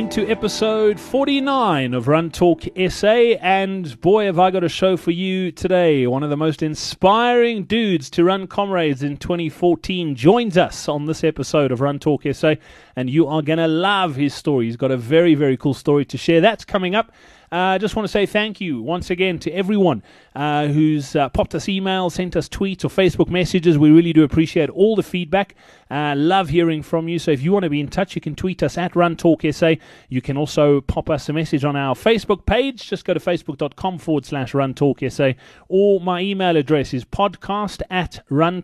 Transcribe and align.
into 0.00 0.26
episode 0.30 0.98
49 0.98 1.92
of 1.92 2.08
Run 2.08 2.30
Talk 2.30 2.62
SA. 2.88 3.36
And 3.42 4.00
boy, 4.00 4.24
have 4.24 4.38
I 4.38 4.50
got 4.50 4.64
a 4.64 4.68
show 4.70 4.96
for 4.96 5.10
you 5.10 5.52
today. 5.52 6.06
One 6.06 6.22
of 6.22 6.30
the 6.30 6.38
most 6.38 6.62
inspiring 6.62 7.64
dudes 7.64 8.08
to 8.12 8.24
run 8.24 8.46
comrades 8.46 9.02
in 9.02 9.18
2014 9.18 10.14
joins 10.14 10.56
us 10.56 10.88
on 10.88 11.04
this 11.04 11.22
episode 11.22 11.70
of 11.70 11.82
Run 11.82 11.98
Talk 11.98 12.22
SA. 12.32 12.54
And 12.96 13.10
you 13.10 13.26
are 13.26 13.42
going 13.42 13.58
to 13.58 13.68
love 13.68 14.16
his 14.16 14.32
story. 14.32 14.64
He's 14.64 14.78
got 14.78 14.90
a 14.90 14.96
very, 14.96 15.34
very 15.34 15.58
cool 15.58 15.74
story 15.74 16.06
to 16.06 16.16
share. 16.16 16.40
That's 16.40 16.64
coming 16.64 16.94
up. 16.94 17.12
I 17.52 17.74
uh, 17.74 17.78
just 17.78 17.96
want 17.96 18.04
to 18.04 18.12
say 18.12 18.26
thank 18.26 18.60
you 18.60 18.80
once 18.80 19.10
again 19.10 19.40
to 19.40 19.50
everyone 19.50 20.04
uh, 20.36 20.68
who's 20.68 21.16
uh, 21.16 21.28
popped 21.30 21.52
us 21.56 21.64
emails, 21.64 22.12
sent 22.12 22.36
us 22.36 22.48
tweets 22.48 22.84
or 22.84 22.88
Facebook 22.88 23.28
messages. 23.28 23.76
We 23.76 23.90
really 23.90 24.12
do 24.12 24.22
appreciate 24.22 24.70
all 24.70 24.94
the 24.94 25.02
feedback. 25.02 25.56
Uh, 25.90 26.14
love 26.16 26.50
hearing 26.50 26.80
from 26.80 27.08
you. 27.08 27.18
So 27.18 27.32
if 27.32 27.42
you 27.42 27.50
want 27.50 27.64
to 27.64 27.70
be 27.70 27.80
in 27.80 27.88
touch, 27.88 28.14
you 28.14 28.20
can 28.20 28.36
tweet 28.36 28.62
us 28.62 28.78
at 28.78 28.94
Run 28.94 29.16
Talk 29.16 29.42
SA. 29.50 29.74
You 30.08 30.22
can 30.22 30.36
also 30.36 30.80
pop 30.82 31.10
us 31.10 31.28
a 31.28 31.32
message 31.32 31.64
on 31.64 31.74
our 31.74 31.96
Facebook 31.96 32.46
page. 32.46 32.88
Just 32.88 33.04
go 33.04 33.14
to 33.14 33.20
facebook.com 33.20 33.98
forward 33.98 34.24
slash 34.24 34.54
Run 34.54 34.72
Talk 34.72 35.00
SA. 35.08 35.32
Or 35.68 36.00
my 36.00 36.20
email 36.20 36.56
address 36.56 36.94
is 36.94 37.04
podcast 37.04 37.82
at 37.90 38.24
Run 38.28 38.62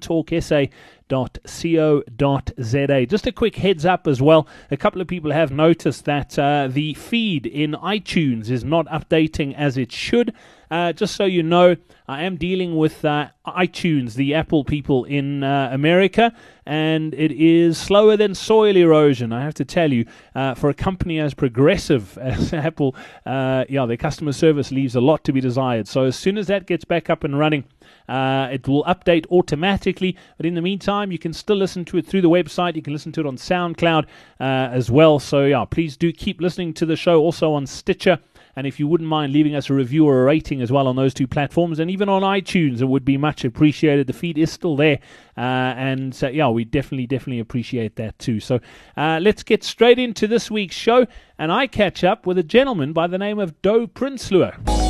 Www.co.za. 1.09 3.07
Just 3.07 3.27
a 3.27 3.33
quick 3.33 3.57
heads 3.57 3.85
up 3.85 4.07
as 4.07 4.21
well. 4.23 4.47
A 4.71 4.77
couple 4.77 5.01
of 5.01 5.09
people 5.09 5.31
have 5.33 5.51
noticed 5.51 6.05
that 6.05 6.39
uh, 6.39 6.69
the 6.71 6.95
feed 6.95 7.47
in 7.47 7.73
iTunes 7.73 8.51
is 8.51 8.65
not 8.65 8.87
updating 8.87 9.55
as 9.55 9.77
it 9.77 9.93
should. 9.93 10.33
Uh, 10.71 10.93
just 10.93 11.15
so 11.15 11.25
you 11.25 11.43
know, 11.43 11.77
I 12.09 12.23
am 12.23 12.37
dealing 12.37 12.77
with 12.77 13.05
uh, 13.05 13.29
iTunes, 13.47 14.15
the 14.15 14.35
Apple 14.35 14.65
people 14.65 15.05
in 15.05 15.43
uh, 15.43 15.71
America, 15.73 16.33
and 16.65 17.15
it 17.15 17.33
is 17.33 17.79
slower 17.79 18.17
than 18.17 18.35
soil 18.35 18.77
erosion. 18.77 19.33
I 19.33 19.43
have 19.43 19.55
to 19.55 19.65
tell 19.65 19.93
you, 19.93 20.07
uh, 20.35 20.55
for 20.55 20.69
a 20.69 20.75
company 20.75 21.19
as 21.21 21.35
progressive 21.35 22.17
as 22.23 22.53
Apple, 22.53 22.95
uh, 23.25 23.65
yeah, 23.69 23.87
their 23.87 23.97
customer 23.97 24.33
service 24.33 24.71
leaves 24.71 24.95
a 24.95 25.01
lot 25.01 25.25
to 25.25 25.33
be 25.33 25.41
desired. 25.41 25.89
So 25.89 26.05
as 26.05 26.17
soon 26.17 26.39
as 26.39 26.47
that 26.49 26.67
gets 26.67 26.85
back 26.85 27.11
up 27.11 27.25
and 27.25 27.39
running, 27.39 27.65
uh, 28.09 28.49
it 28.53 28.67
will 28.67 28.85
update 28.85 29.27
automatically. 29.31 30.17
But 30.37 30.47
in 30.47 30.55
the 30.55 30.63
meantime, 30.63 31.13
you 31.13 31.19
can 31.19 31.33
still 31.33 31.57
listen 31.57 31.85
to 31.87 31.99
it 31.99 32.07
through 32.07 32.23
the 32.23 32.31
website. 32.31 32.77
You 32.77 32.83
can 32.83 32.93
listen 32.93 33.13
to 33.13 33.21
it 33.21 33.27
on 33.27 33.37
SoundCloud 33.37 34.07
as 34.41 34.91
well. 34.91 35.19
So 35.19 35.45
yeah, 35.45 35.65
please 35.65 35.97
do 35.97 36.13
keep 36.13 36.41
listening 36.41 36.73
to 36.75 36.87
the 36.87 36.97
show 36.97 37.21
also 37.21 37.53
on 37.53 37.67
Stitcher. 37.67 38.21
And 38.57 38.67
if 38.67 38.81
you 38.81 38.89
wouldn't 38.89 39.09
mind 39.09 39.35
leaving 39.35 39.55
us 39.55 39.69
a 39.69 39.75
review 39.75 40.07
or 40.07 40.23
a 40.23 40.25
rating 40.25 40.63
as 40.63 40.73
well 40.73 40.89
on 40.89 40.97
those 40.97 41.13
two 41.13 41.27
platforms, 41.27 41.79
and 41.79 41.91
even 41.91 42.09
on 42.09 42.23
iTunes, 42.23 42.81
it 42.81 42.87
would 42.87 43.05
be 43.05 43.19
much 43.19 43.45
appreciated. 43.45 44.07
The 44.07 44.15
feed 44.15 44.39
is 44.39 44.51
still 44.51 44.77
there, 44.77 44.99
uh, 45.37 45.41
and 45.41 46.15
so, 46.15 46.29
yeah, 46.29 46.49
we 46.49 46.65
definitely, 46.65 47.07
definitely 47.07 47.41
appreciate 47.41 47.97
that 47.97 48.19
too. 48.19 48.41
So 48.41 48.61
uh, 48.97 49.19
let's 49.21 49.43
get 49.43 49.63
straight 49.63 49.99
into 49.99 50.27
this 50.27 50.51
week's 50.51 50.75
show, 50.75 51.07
and 51.39 51.53
I 51.53 51.67
catch 51.67 52.03
up 52.03 52.27
with 52.27 52.39
a 52.39 52.43
gentleman 52.43 52.95
by 52.95 53.07
the 53.07 53.19
name 53.19 53.39
of 53.39 53.61
Doe 53.61 53.87
Prinsloo. 53.87 54.86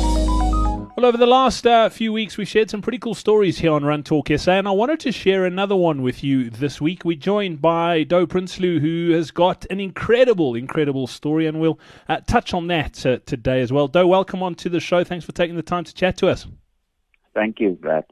Well, 0.97 1.05
over 1.05 1.17
the 1.17 1.27
last 1.27 1.67
uh, 1.67 1.89
few 1.89 2.11
weeks, 2.11 2.37
we've 2.37 2.47
shared 2.47 2.71
some 2.71 2.81
pretty 2.81 2.97
cool 2.97 3.13
stories 3.13 3.59
here 3.59 3.71
on 3.71 3.85
Run 3.85 4.01
Talk 4.01 4.29
SA, 4.35 4.53
and 4.53 4.67
I 4.67 4.71
wanted 4.71 4.99
to 5.01 5.11
share 5.11 5.45
another 5.45 5.75
one 5.75 6.01
with 6.01 6.23
you 6.23 6.49
this 6.49 6.81
week. 6.81 7.05
We're 7.05 7.19
joined 7.19 7.61
by 7.61 8.01
Doe 8.01 8.25
Prinsloo, 8.25 8.79
who 8.79 9.11
has 9.11 9.29
got 9.29 9.67
an 9.69 9.79
incredible, 9.79 10.55
incredible 10.55 11.05
story, 11.05 11.45
and 11.45 11.59
we'll 11.59 11.79
uh, 12.09 12.21
touch 12.21 12.51
on 12.51 12.65
that 12.69 13.05
uh, 13.05 13.19
today 13.27 13.61
as 13.61 13.71
well. 13.71 13.87
Doe, 13.87 14.07
welcome 14.07 14.41
on 14.41 14.55
to 14.55 14.69
the 14.69 14.79
show. 14.79 15.03
Thanks 15.03 15.23
for 15.23 15.33
taking 15.33 15.55
the 15.55 15.61
time 15.61 15.83
to 15.83 15.93
chat 15.93 16.17
to 16.17 16.29
us. 16.29 16.47
Thank 17.35 17.59
you, 17.59 17.77
Brad. 17.79 18.05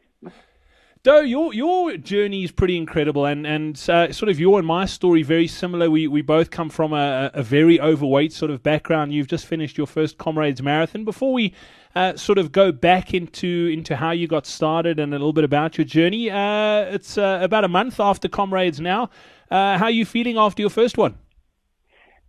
Doe, 1.02 1.22
your 1.22 1.54
your 1.54 1.98
journey 1.98 2.44
is 2.44 2.52
pretty 2.52 2.78
incredible, 2.78 3.26
and 3.26 3.46
and 3.46 3.76
uh, 3.90 4.12
sort 4.12 4.30
of 4.30 4.40
your 4.40 4.58
and 4.58 4.68
my 4.68 4.86
story 4.86 5.22
very 5.22 5.48
similar. 5.48 5.90
We 5.90 6.08
we 6.08 6.24
both 6.24 6.50
come 6.50 6.70
from 6.70 6.94
a, 6.94 7.30
a 7.34 7.44
very 7.44 7.80
overweight 7.80 8.34
sort 8.34 8.50
of 8.50 8.64
background. 8.64 9.14
You've 9.14 9.28
just 9.28 9.46
finished 9.46 9.78
your 9.78 9.86
first 9.86 10.18
Comrades 10.18 10.64
Marathon. 10.64 11.06
Before 11.06 11.32
we 11.32 11.54
uh, 11.96 12.16
sort 12.16 12.38
of 12.38 12.52
go 12.52 12.72
back 12.72 13.14
into 13.14 13.70
into 13.72 13.96
how 13.96 14.12
you 14.12 14.28
got 14.28 14.46
started 14.46 15.00
and 15.00 15.14
a 15.14 15.18
little 15.18 15.34
bit 15.34 15.44
about 15.44 15.78
your 15.78 15.86
journey. 15.86 16.30
Uh, 16.30 16.82
it's 16.94 17.18
uh, 17.18 17.40
about 17.42 17.64
a 17.64 17.68
month 17.68 18.00
after 18.00 18.28
Comrades 18.28 18.80
now. 18.80 19.10
Uh, 19.50 19.78
how 19.78 19.86
are 19.86 19.92
you 19.92 20.06
feeling 20.06 20.38
after 20.38 20.62
your 20.62 20.70
first 20.70 20.98
one? 20.98 21.16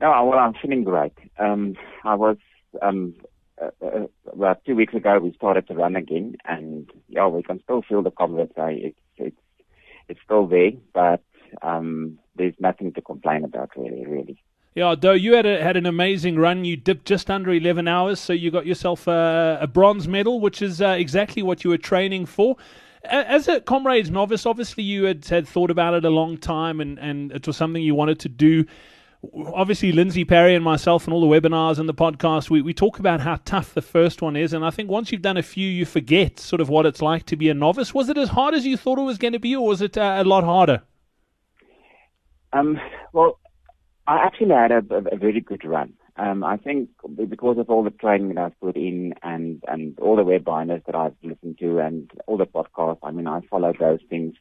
No, 0.00 0.24
well, 0.26 0.38
I'm 0.38 0.54
feeling 0.54 0.84
great. 0.84 1.14
Um, 1.38 1.74
I 2.04 2.14
was 2.14 2.36
um, 2.82 3.14
uh, 3.60 3.70
uh, 3.84 4.06
about 4.32 4.64
two 4.64 4.76
weeks 4.76 4.94
ago. 4.94 5.18
We 5.18 5.32
started 5.32 5.66
to 5.68 5.74
run 5.74 5.96
again, 5.96 6.36
and 6.44 6.90
yeah, 7.08 7.26
we 7.26 7.42
can 7.42 7.60
still 7.62 7.82
feel 7.82 8.02
the 8.02 8.10
Comrades. 8.10 8.52
It's 8.56 8.98
it's 9.16 9.36
it's 10.08 10.20
still 10.24 10.46
there, 10.46 10.72
but 10.92 11.22
um, 11.62 12.18
there's 12.36 12.54
nothing 12.60 12.92
to 12.92 13.00
complain 13.00 13.44
about, 13.44 13.70
really, 13.76 14.04
really. 14.06 14.42
Yeah, 14.76 14.94
Doe, 14.94 15.12
you 15.12 15.32
had 15.32 15.46
a, 15.46 15.62
had 15.62 15.78
an 15.78 15.86
amazing 15.86 16.36
run. 16.38 16.66
You 16.66 16.76
dipped 16.76 17.06
just 17.06 17.30
under 17.30 17.50
11 17.50 17.88
hours, 17.88 18.20
so 18.20 18.34
you 18.34 18.50
got 18.50 18.66
yourself 18.66 19.06
a, 19.06 19.56
a 19.62 19.66
bronze 19.66 20.06
medal, 20.06 20.38
which 20.38 20.60
is 20.60 20.82
uh, 20.82 20.88
exactly 20.88 21.42
what 21.42 21.64
you 21.64 21.70
were 21.70 21.78
training 21.78 22.26
for. 22.26 22.58
As 23.02 23.48
a 23.48 23.62
comrades 23.62 24.10
novice, 24.10 24.44
obviously 24.44 24.84
you 24.84 25.04
had, 25.04 25.24
had 25.24 25.48
thought 25.48 25.70
about 25.70 25.94
it 25.94 26.04
a 26.04 26.10
long 26.10 26.36
time, 26.36 26.82
and, 26.82 26.98
and 26.98 27.32
it 27.32 27.46
was 27.46 27.56
something 27.56 27.82
you 27.82 27.94
wanted 27.94 28.20
to 28.20 28.28
do. 28.28 28.66
Obviously, 29.54 29.92
Lindsey 29.92 30.26
Parry 30.26 30.54
and 30.54 30.62
myself, 30.62 31.06
and 31.06 31.14
all 31.14 31.22
the 31.22 31.40
webinars 31.40 31.78
and 31.78 31.88
the 31.88 31.94
podcast, 31.94 32.50
we, 32.50 32.60
we 32.60 32.74
talk 32.74 32.98
about 32.98 33.22
how 33.22 33.40
tough 33.46 33.72
the 33.72 33.80
first 33.80 34.20
one 34.20 34.36
is. 34.36 34.52
And 34.52 34.62
I 34.62 34.68
think 34.68 34.90
once 34.90 35.10
you've 35.10 35.22
done 35.22 35.38
a 35.38 35.42
few, 35.42 35.66
you 35.66 35.86
forget 35.86 36.38
sort 36.38 36.60
of 36.60 36.68
what 36.68 36.84
it's 36.84 37.00
like 37.00 37.24
to 37.26 37.36
be 37.36 37.48
a 37.48 37.54
novice. 37.54 37.94
Was 37.94 38.10
it 38.10 38.18
as 38.18 38.28
hard 38.28 38.52
as 38.52 38.66
you 38.66 38.76
thought 38.76 38.98
it 38.98 39.04
was 39.04 39.16
going 39.16 39.32
to 39.32 39.38
be, 39.38 39.56
or 39.56 39.66
was 39.66 39.80
it 39.80 39.96
uh, 39.96 40.16
a 40.18 40.24
lot 40.24 40.44
harder? 40.44 40.82
Um, 42.52 42.78
well, 43.14 43.38
I 44.08 44.18
actually 44.18 44.54
had 44.54 44.70
a, 44.70 44.82
a, 45.12 45.16
very 45.16 45.40
good 45.40 45.64
run. 45.64 45.94
Um, 46.16 46.44
I 46.44 46.56
think 46.56 46.90
because 47.28 47.58
of 47.58 47.68
all 47.68 47.82
the 47.82 47.90
training 47.90 48.34
that 48.34 48.38
I've 48.38 48.60
put 48.60 48.76
in 48.76 49.14
and, 49.22 49.62
and 49.66 49.98
all 49.98 50.16
the 50.16 50.22
webinars 50.22 50.84
that 50.86 50.94
I've 50.94 51.16
listened 51.22 51.58
to 51.58 51.80
and 51.80 52.10
all 52.26 52.36
the 52.36 52.46
podcasts, 52.46 53.00
I 53.02 53.10
mean, 53.10 53.26
I 53.26 53.40
followed 53.50 53.78
those 53.80 53.98
things 54.08 54.34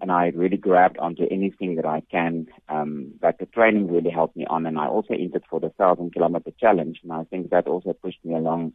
and 0.00 0.12
I 0.12 0.28
really 0.34 0.56
grabbed 0.56 0.98
onto 0.98 1.24
anything 1.30 1.76
that 1.76 1.84
I 1.84 2.02
can. 2.10 2.46
Um, 2.68 3.12
but 3.20 3.38
the 3.38 3.46
training 3.46 3.90
really 3.90 4.10
helped 4.10 4.36
me 4.36 4.46
on 4.48 4.64
and 4.64 4.78
I 4.78 4.86
also 4.86 5.14
entered 5.14 5.44
for 5.50 5.58
the 5.60 5.70
thousand 5.70 6.12
kilometer 6.12 6.52
challenge 6.58 7.00
and 7.02 7.12
I 7.12 7.24
think 7.24 7.50
that 7.50 7.66
also 7.66 7.92
pushed 7.92 8.24
me 8.24 8.34
along 8.34 8.74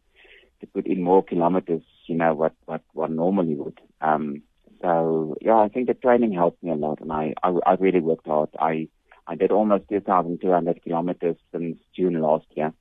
to 0.59 0.68
put 0.68 0.86
in 0.86 1.01
more 1.01 1.24
kilometers, 1.24 1.84
you 2.07 2.16
know, 2.16 2.36
what, 2.36 2.53
what 2.66 2.81
one 2.94 3.16
normally 3.16 3.56
would. 3.56 3.80
Um, 4.01 4.44
so 4.81 5.36
yeah, 5.41 5.57
I 5.57 5.69
think 5.69 5.88
the 5.88 5.94
training 5.94 6.34
helped 6.34 6.62
me 6.62 6.72
a 6.72 6.75
lot 6.75 7.00
and 7.00 7.12
I, 7.12 7.34
I, 7.41 7.56
I 7.66 7.74
really 7.80 8.01
worked 8.01 8.28
hard. 8.28 8.50
I, 8.59 8.90
I 9.29 9.35
did 9.35 9.51
almost 9.51 9.88
2,200 9.90 10.81
kilometers 10.81 11.35
since 11.51 11.78
June 11.95 12.19
last 12.19 12.47
year. 12.56 12.73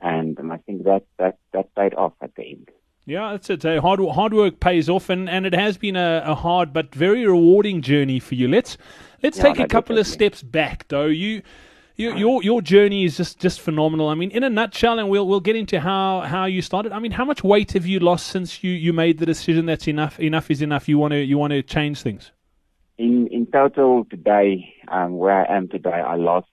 And 0.00 0.38
I 0.50 0.56
think 0.56 0.84
that, 0.84 1.04
that, 1.18 1.38
that 1.52 1.74
paid 1.74 1.92
off 1.94 2.14
at 2.22 2.34
the 2.36 2.42
end. 2.42 2.70
Yeah, 3.04 3.34
it's 3.34 3.50
it. 3.50 3.62
Hard 3.62 4.00
hard 4.00 4.34
work 4.34 4.60
pays 4.60 4.90
off, 4.90 5.08
and, 5.08 5.30
and 5.30 5.46
it 5.46 5.54
has 5.54 5.78
been 5.78 5.96
a, 5.96 6.22
a 6.26 6.34
hard 6.34 6.74
but 6.74 6.94
very 6.94 7.26
rewarding 7.26 7.80
journey 7.80 8.20
for 8.20 8.34
you. 8.34 8.48
Let's 8.48 8.76
let's 9.22 9.38
yeah, 9.38 9.44
take 9.44 9.58
a 9.60 9.66
couple 9.66 9.96
of 9.96 10.06
steps 10.06 10.42
back, 10.42 10.86
though. 10.88 11.06
You, 11.06 11.40
you 11.96 12.14
your 12.14 12.42
your 12.42 12.60
journey 12.60 13.04
is 13.04 13.16
just, 13.16 13.38
just 13.38 13.62
phenomenal. 13.62 14.10
I 14.10 14.14
mean, 14.14 14.30
in 14.30 14.44
a 14.44 14.50
nutshell, 14.50 14.98
and 14.98 15.08
we'll 15.08 15.26
we'll 15.26 15.40
get 15.40 15.56
into 15.56 15.80
how, 15.80 16.20
how 16.20 16.44
you 16.44 16.60
started. 16.60 16.92
I 16.92 16.98
mean, 16.98 17.12
how 17.12 17.24
much 17.24 17.42
weight 17.42 17.72
have 17.72 17.86
you 17.86 17.98
lost 17.98 18.26
since 18.26 18.62
you, 18.62 18.72
you 18.72 18.92
made 18.92 19.20
the 19.20 19.26
decision 19.26 19.64
that's 19.64 19.88
enough 19.88 20.20
enough 20.20 20.50
is 20.50 20.60
enough? 20.60 20.86
You 20.86 20.98
want 20.98 21.12
to 21.12 21.18
you 21.24 21.38
want 21.38 21.52
to 21.52 21.62
change 21.62 22.02
things 22.02 22.30
in 22.98 23.28
in 23.28 23.46
total 23.46 24.04
today, 24.04 24.74
um, 24.88 25.16
where 25.16 25.46
I 25.48 25.56
am 25.56 25.68
today, 25.68 25.90
I 25.90 26.16
lost 26.16 26.48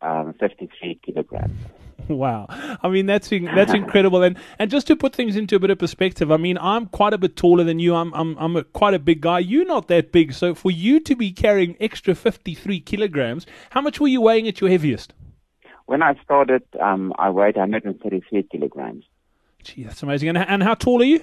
um, 0.00 0.34
53 0.40 1.00
kilograms. 1.04 1.58
Wow, 2.08 2.46
I 2.48 2.88
mean 2.88 3.04
that's 3.04 3.28
that's 3.28 3.74
incredible, 3.74 4.22
and 4.22 4.38
and 4.58 4.70
just 4.70 4.86
to 4.86 4.96
put 4.96 5.14
things 5.14 5.36
into 5.36 5.56
a 5.56 5.58
bit 5.58 5.68
of 5.68 5.78
perspective, 5.78 6.32
I 6.32 6.38
mean 6.38 6.56
I'm 6.56 6.86
quite 6.86 7.12
a 7.12 7.18
bit 7.18 7.36
taller 7.36 7.64
than 7.64 7.80
you. 7.80 7.94
I'm 7.94 8.14
I'm 8.14 8.34
I'm 8.38 8.56
a, 8.56 8.64
quite 8.64 8.94
a 8.94 8.98
big 8.98 9.20
guy. 9.20 9.40
You're 9.40 9.66
not 9.66 9.88
that 9.88 10.10
big, 10.10 10.32
so 10.32 10.54
for 10.54 10.70
you 10.70 11.00
to 11.00 11.14
be 11.14 11.32
carrying 11.32 11.76
extra 11.80 12.14
53 12.14 12.80
kilograms, 12.80 13.44
how 13.70 13.82
much 13.82 14.00
were 14.00 14.08
you 14.08 14.22
weighing 14.22 14.48
at 14.48 14.58
your 14.58 14.70
heaviest? 14.70 15.12
When 15.84 16.02
I 16.02 16.14
started, 16.24 16.62
um, 16.80 17.12
I 17.18 17.28
weighed 17.28 17.56
133 17.56 18.42
kilograms. 18.44 19.04
Gee, 19.62 19.82
that's 19.82 20.02
amazing. 20.02 20.30
And 20.30 20.38
and 20.38 20.62
how 20.62 20.76
tall 20.76 21.02
are 21.02 21.04
you? 21.04 21.22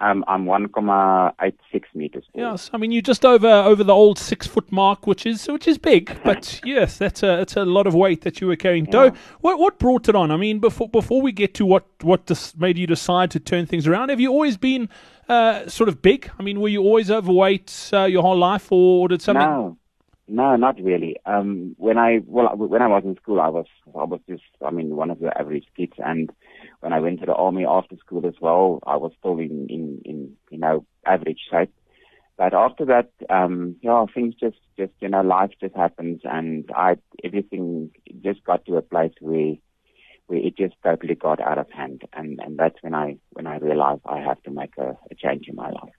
Um, 0.00 0.24
I'm 0.28 0.44
1.86 0.44 1.82
meters. 1.94 2.24
Tall. 2.32 2.52
Yes, 2.52 2.70
I 2.72 2.76
mean 2.76 2.92
you're 2.92 3.02
just 3.02 3.24
over 3.24 3.48
over 3.48 3.82
the 3.82 3.92
old 3.92 4.18
six 4.18 4.46
foot 4.46 4.70
mark, 4.70 5.06
which 5.08 5.26
is 5.26 5.46
which 5.48 5.66
is 5.66 5.76
big. 5.76 6.16
But 6.24 6.60
yes, 6.64 6.98
that's 6.98 7.22
a 7.22 7.40
it's 7.40 7.56
a 7.56 7.64
lot 7.64 7.86
of 7.86 7.94
weight 7.94 8.20
that 8.20 8.40
you 8.40 8.46
were 8.46 8.56
carrying. 8.56 8.86
Yeah. 8.92 9.10
what 9.40 9.58
what 9.58 9.78
brought 9.78 10.08
it 10.08 10.14
on? 10.14 10.30
I 10.30 10.36
mean, 10.36 10.60
before 10.60 10.88
before 10.88 11.20
we 11.20 11.32
get 11.32 11.54
to 11.54 11.66
what 11.66 11.86
what 12.02 12.30
made 12.56 12.78
you 12.78 12.86
decide 12.86 13.30
to 13.32 13.40
turn 13.40 13.66
things 13.66 13.86
around, 13.86 14.10
have 14.10 14.20
you 14.20 14.30
always 14.30 14.56
been 14.56 14.88
uh, 15.28 15.68
sort 15.68 15.88
of 15.88 16.00
big? 16.00 16.30
I 16.38 16.42
mean, 16.42 16.60
were 16.60 16.68
you 16.68 16.82
always 16.82 17.10
overweight 17.10 17.90
uh, 17.92 18.04
your 18.04 18.22
whole 18.22 18.38
life, 18.38 18.70
or 18.70 19.08
did 19.08 19.20
something? 19.20 19.44
No, 19.44 19.76
no, 20.28 20.56
not 20.56 20.80
really. 20.80 21.16
Um, 21.26 21.74
when 21.78 21.98
I 21.98 22.20
well 22.26 22.54
when 22.54 22.82
I 22.82 22.86
was 22.86 23.02
in 23.04 23.16
school, 23.16 23.40
I 23.40 23.48
was 23.48 23.66
I 23.96 24.04
was 24.04 24.20
just 24.28 24.44
I 24.64 24.70
mean 24.70 24.94
one 24.94 25.10
of 25.10 25.18
the 25.18 25.36
average 25.36 25.66
kids 25.76 25.94
and 25.98 26.30
when 26.80 26.92
I 26.92 27.00
went 27.00 27.20
to 27.20 27.26
the 27.26 27.34
army 27.34 27.64
after 27.66 27.96
school 27.96 28.26
as 28.26 28.34
well, 28.40 28.80
I 28.86 28.96
was 28.96 29.12
still 29.18 29.38
in, 29.38 29.66
in, 29.68 30.00
in 30.04 30.36
you 30.50 30.58
know, 30.58 30.86
average 31.04 31.40
shape. 31.50 31.72
but 32.36 32.54
after 32.54 32.84
that, 32.86 33.10
um, 33.30 33.76
yeah, 33.82 34.04
things 34.14 34.34
just, 34.38 34.58
just, 34.76 34.92
you 35.00 35.08
know, 35.08 35.22
life 35.22 35.50
just 35.60 35.74
happens 35.74 36.20
and 36.24 36.70
I, 36.74 36.96
everything 37.24 37.90
just 38.22 38.44
got 38.44 38.64
to 38.66 38.76
a 38.76 38.82
place 38.82 39.12
where, 39.20 39.54
where 40.26 40.38
it 40.38 40.56
just 40.56 40.74
totally 40.84 41.16
got 41.16 41.40
out 41.40 41.58
of 41.58 41.70
hand. 41.70 42.02
And, 42.12 42.38
and 42.44 42.58
that's 42.58 42.80
when 42.82 42.94
I, 42.94 43.16
when 43.30 43.46
I 43.46 43.58
realized 43.58 44.02
I 44.06 44.18
have 44.20 44.40
to 44.44 44.50
make 44.50 44.76
a, 44.78 44.96
a 45.10 45.14
change 45.16 45.48
in 45.48 45.56
my 45.56 45.70
life. 45.70 45.97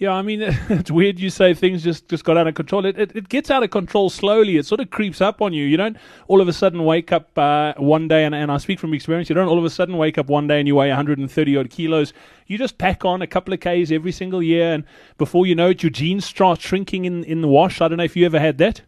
Yeah, 0.00 0.12
I 0.12 0.22
mean, 0.22 0.40
it's 0.70 0.90
weird 0.90 1.20
you 1.20 1.28
say 1.28 1.52
things 1.52 1.84
just, 1.84 2.08
just 2.08 2.24
got 2.24 2.38
out 2.38 2.46
of 2.46 2.54
control. 2.54 2.86
It, 2.86 2.98
it, 2.98 3.14
it 3.14 3.28
gets 3.28 3.50
out 3.50 3.62
of 3.62 3.70
control 3.70 4.08
slowly. 4.08 4.56
It 4.56 4.64
sort 4.64 4.80
of 4.80 4.88
creeps 4.88 5.20
up 5.20 5.42
on 5.42 5.52
you. 5.52 5.66
You 5.66 5.76
don't 5.76 5.96
all 6.26 6.40
of 6.40 6.48
a 6.48 6.54
sudden 6.54 6.84
wake 6.84 7.12
up 7.12 7.36
uh, 7.36 7.74
one 7.76 8.08
day, 8.08 8.24
and, 8.24 8.34
and 8.34 8.50
I 8.50 8.56
speak 8.56 8.80
from 8.80 8.94
experience, 8.94 9.28
you 9.28 9.34
don't 9.34 9.48
all 9.48 9.58
of 9.58 9.64
a 9.64 9.70
sudden 9.70 9.98
wake 9.98 10.16
up 10.16 10.28
one 10.28 10.46
day 10.46 10.58
and 10.58 10.66
you 10.66 10.74
weigh 10.74 10.88
130 10.88 11.56
odd 11.56 11.68
kilos. 11.68 12.14
You 12.46 12.56
just 12.56 12.78
pack 12.78 13.04
on 13.04 13.20
a 13.20 13.26
couple 13.26 13.52
of 13.52 13.60
Ks 13.60 13.90
every 13.90 14.10
single 14.10 14.42
year, 14.42 14.72
and 14.72 14.84
before 15.18 15.46
you 15.46 15.54
know 15.54 15.68
it, 15.68 15.82
your 15.82 15.90
jeans 15.90 16.24
start 16.24 16.62
shrinking 16.62 17.04
in, 17.04 17.22
in 17.24 17.42
the 17.42 17.48
wash. 17.48 17.82
I 17.82 17.88
don't 17.88 17.98
know 17.98 18.04
if 18.04 18.16
you 18.16 18.24
ever 18.24 18.40
had 18.40 18.56
that. 18.58 18.80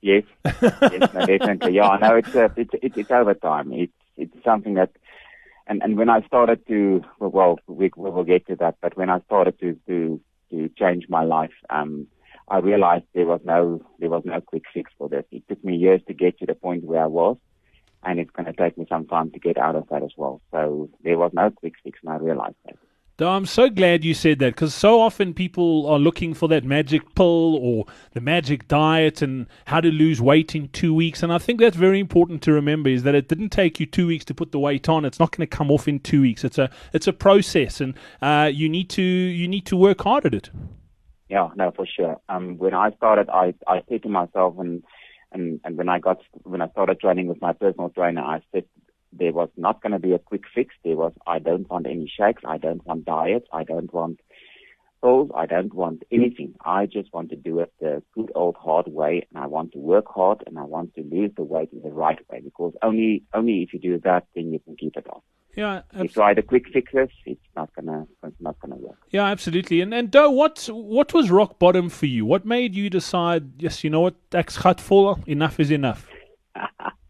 Yes, 0.00 0.22
yes 0.44 0.92
no, 1.12 1.26
definitely. 1.26 1.74
Yeah, 1.74 1.88
I 1.88 1.98
know 1.98 2.16
it's, 2.16 2.34
uh, 2.34 2.48
it's, 2.56 2.70
it's, 2.80 2.96
it's 2.96 3.10
over 3.10 3.34
time. 3.34 3.72
It's, 3.72 3.92
it's 4.16 4.44
something 4.44 4.74
that 4.74 4.90
and 5.66 5.82
and 5.82 5.96
when 5.96 6.10
I 6.10 6.20
started 6.26 6.66
to 6.68 7.02
well 7.18 7.58
we 7.66 7.90
we 7.96 8.10
will 8.10 8.24
get 8.24 8.46
to 8.48 8.56
that 8.56 8.76
but 8.80 8.96
when 8.96 9.10
I 9.10 9.20
started 9.20 9.58
to 9.60 9.78
to 9.88 10.20
to 10.50 10.68
change 10.78 11.06
my 11.08 11.24
life. 11.24 11.52
Um, 11.70 12.06
I 12.48 12.58
realized 12.58 13.04
there 13.14 13.26
was 13.26 13.40
no 13.44 13.82
there 13.98 14.10
was 14.10 14.22
no 14.24 14.40
quick 14.40 14.64
fix 14.72 14.92
for 14.98 15.08
this. 15.08 15.24
It 15.30 15.44
took 15.48 15.64
me 15.64 15.76
years 15.76 16.02
to 16.06 16.14
get 16.14 16.38
to 16.38 16.46
the 16.46 16.54
point 16.54 16.84
where 16.84 17.02
I 17.02 17.06
was, 17.06 17.36
and 18.02 18.20
it's 18.20 18.30
going 18.30 18.46
to 18.46 18.52
take 18.52 18.76
me 18.76 18.86
some 18.88 19.06
time 19.06 19.30
to 19.30 19.38
get 19.38 19.56
out 19.56 19.76
of 19.76 19.88
that 19.88 20.02
as 20.02 20.12
well. 20.16 20.42
So 20.52 20.90
there 21.02 21.18
was 21.18 21.32
no 21.32 21.50
quick 21.50 21.74
fix, 21.82 21.98
and 22.02 22.12
I 22.12 22.16
realized 22.16 22.56
that. 22.66 22.76
I'm 23.20 23.46
so 23.46 23.70
glad 23.70 24.04
you 24.04 24.12
said 24.12 24.40
that 24.40 24.54
because 24.54 24.74
so 24.74 25.00
often 25.00 25.34
people 25.34 25.86
are 25.86 26.00
looking 26.00 26.34
for 26.34 26.48
that 26.48 26.64
magic 26.64 27.14
pill 27.14 27.54
or 27.56 27.86
the 28.12 28.20
magic 28.20 28.66
diet 28.66 29.22
and 29.22 29.46
how 29.66 29.80
to 29.80 29.88
lose 29.88 30.20
weight 30.20 30.56
in 30.56 30.68
two 30.68 30.92
weeks. 30.92 31.22
And 31.22 31.32
I 31.32 31.38
think 31.38 31.60
that's 31.60 31.76
very 31.76 32.00
important 32.00 32.42
to 32.42 32.52
remember 32.52 32.90
is 32.90 33.04
that 33.04 33.14
it 33.14 33.28
didn't 33.28 33.50
take 33.50 33.78
you 33.78 33.86
two 33.86 34.08
weeks 34.08 34.24
to 34.24 34.34
put 34.34 34.50
the 34.50 34.58
weight 34.58 34.88
on. 34.88 35.04
It's 35.04 35.20
not 35.20 35.30
going 35.30 35.48
to 35.48 35.56
come 35.56 35.70
off 35.70 35.86
in 35.86 36.00
two 36.00 36.22
weeks. 36.22 36.42
It's 36.42 36.58
a 36.58 36.68
it's 36.92 37.06
a 37.06 37.12
process, 37.12 37.80
and 37.80 37.94
uh, 38.20 38.50
you 38.52 38.68
need 38.68 38.90
to 38.90 39.02
you 39.02 39.46
need 39.46 39.66
to 39.66 39.76
work 39.76 40.02
hard 40.02 40.26
at 40.26 40.34
it. 40.34 40.50
Yeah, 41.28 41.50
no, 41.54 41.70
for 41.70 41.86
sure. 41.86 42.20
Um, 42.28 42.58
when 42.58 42.74
I 42.74 42.90
started, 42.96 43.30
I 43.30 43.54
I 43.68 43.82
said 43.88 44.02
to 44.02 44.08
myself 44.08 44.58
and. 44.58 44.82
And, 45.32 45.58
and 45.64 45.76
when 45.76 45.88
I 45.88 45.98
got 45.98 46.20
when 46.44 46.62
I 46.62 46.68
started 46.68 47.00
training 47.00 47.26
with 47.26 47.40
my 47.40 47.52
personal 47.52 47.88
trainer, 47.88 48.22
I 48.22 48.40
said 48.52 48.66
there 49.18 49.32
was 49.32 49.48
not 49.56 49.82
going 49.82 49.92
to 49.92 49.98
be 49.98 50.12
a 50.12 50.18
quick 50.18 50.42
fix. 50.54 50.74
There 50.84 50.96
was, 50.96 51.12
I 51.26 51.38
don't 51.38 51.68
want 51.68 51.86
any 51.86 52.10
shakes. 52.18 52.42
I 52.46 52.58
don't 52.58 52.84
want 52.86 53.04
diets. 53.04 53.46
I 53.52 53.64
don't 53.64 53.92
want 53.92 54.20
pills. 55.02 55.30
I 55.34 55.46
don't 55.46 55.72
want 55.72 56.02
anything. 56.10 56.54
I 56.64 56.86
just 56.86 57.12
want 57.12 57.30
to 57.30 57.36
do 57.36 57.60
it 57.60 57.72
the 57.80 58.02
good 58.14 58.32
old 58.34 58.56
hard 58.56 58.86
way 58.88 59.26
and 59.30 59.42
I 59.42 59.46
want 59.46 59.72
to 59.72 59.78
work 59.78 60.06
hard 60.08 60.42
and 60.46 60.58
I 60.58 60.64
want 60.64 60.94
to 60.94 61.02
lose 61.02 61.30
the 61.36 61.44
weight 61.44 61.70
in 61.72 61.82
the 61.82 61.90
right 61.90 62.18
way 62.30 62.40
because 62.40 62.72
only, 62.82 63.22
only 63.32 63.62
if 63.62 63.72
you 63.72 63.78
do 63.78 64.00
that, 64.04 64.26
then 64.34 64.52
you 64.52 64.58
can 64.58 64.76
keep 64.76 64.96
it 64.96 65.06
off. 65.08 65.22
Yeah, 65.56 65.82
absolutely. 65.90 66.02
you 66.02 66.08
try 66.08 66.34
the 66.34 66.42
quick 66.42 66.64
fixes, 66.72 67.10
it's 67.26 67.40
not 67.54 67.72
gonna, 67.76 68.06
it's 68.24 68.40
not 68.40 68.58
gonna 68.58 68.74
work. 68.74 68.98
Yeah, 69.10 69.26
absolutely. 69.26 69.82
And 69.82 69.94
and 69.94 70.10
Doe, 70.10 70.28
what 70.28 70.68
what 70.72 71.14
was 71.14 71.30
rock 71.30 71.60
bottom 71.60 71.88
for 71.90 72.06
you? 72.06 72.26
What 72.26 72.44
made 72.44 72.74
you 72.74 72.90
decide? 72.90 73.62
Yes, 73.62 73.84
you 73.84 73.90
know 73.90 74.00
what, 74.00 74.16
that's 74.30 74.56
had 74.56 74.80
full. 74.80 75.20
Enough 75.26 75.60
is 75.60 75.70
enough. 75.70 76.08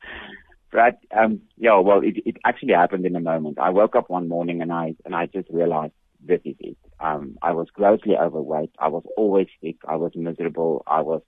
Right. 0.75 0.97
Um, 1.17 1.43
yeah, 1.57 1.79
well, 1.79 2.01
it, 2.03 2.17
it 2.27 2.37
actually 2.45 2.73
happened 2.73 3.07
in 3.07 3.15
a 3.15 3.21
moment. 3.21 3.61
I 3.61 3.71
woke 3.71 3.95
up 3.95 4.11
one 4.11 4.29
morning 4.29 4.61
and 4.61 4.73
I, 4.73 4.97
and 5.05 5.15
I 5.15 5.27
just 5.27 5.49
realized 5.49 5.93
this 6.21 6.41
is 6.45 6.57
it. 6.59 6.77
Um, 6.99 7.39
I 7.43 7.53
was 7.53 7.69
grossly 7.73 8.17
overweight. 8.17 8.73
I 8.81 8.89
was 8.89 9.05
always 9.17 9.47
sick. 9.63 9.77
I 9.87 9.95
was 9.95 10.11
miserable. 10.17 10.83
I 10.89 11.03
was 11.03 11.23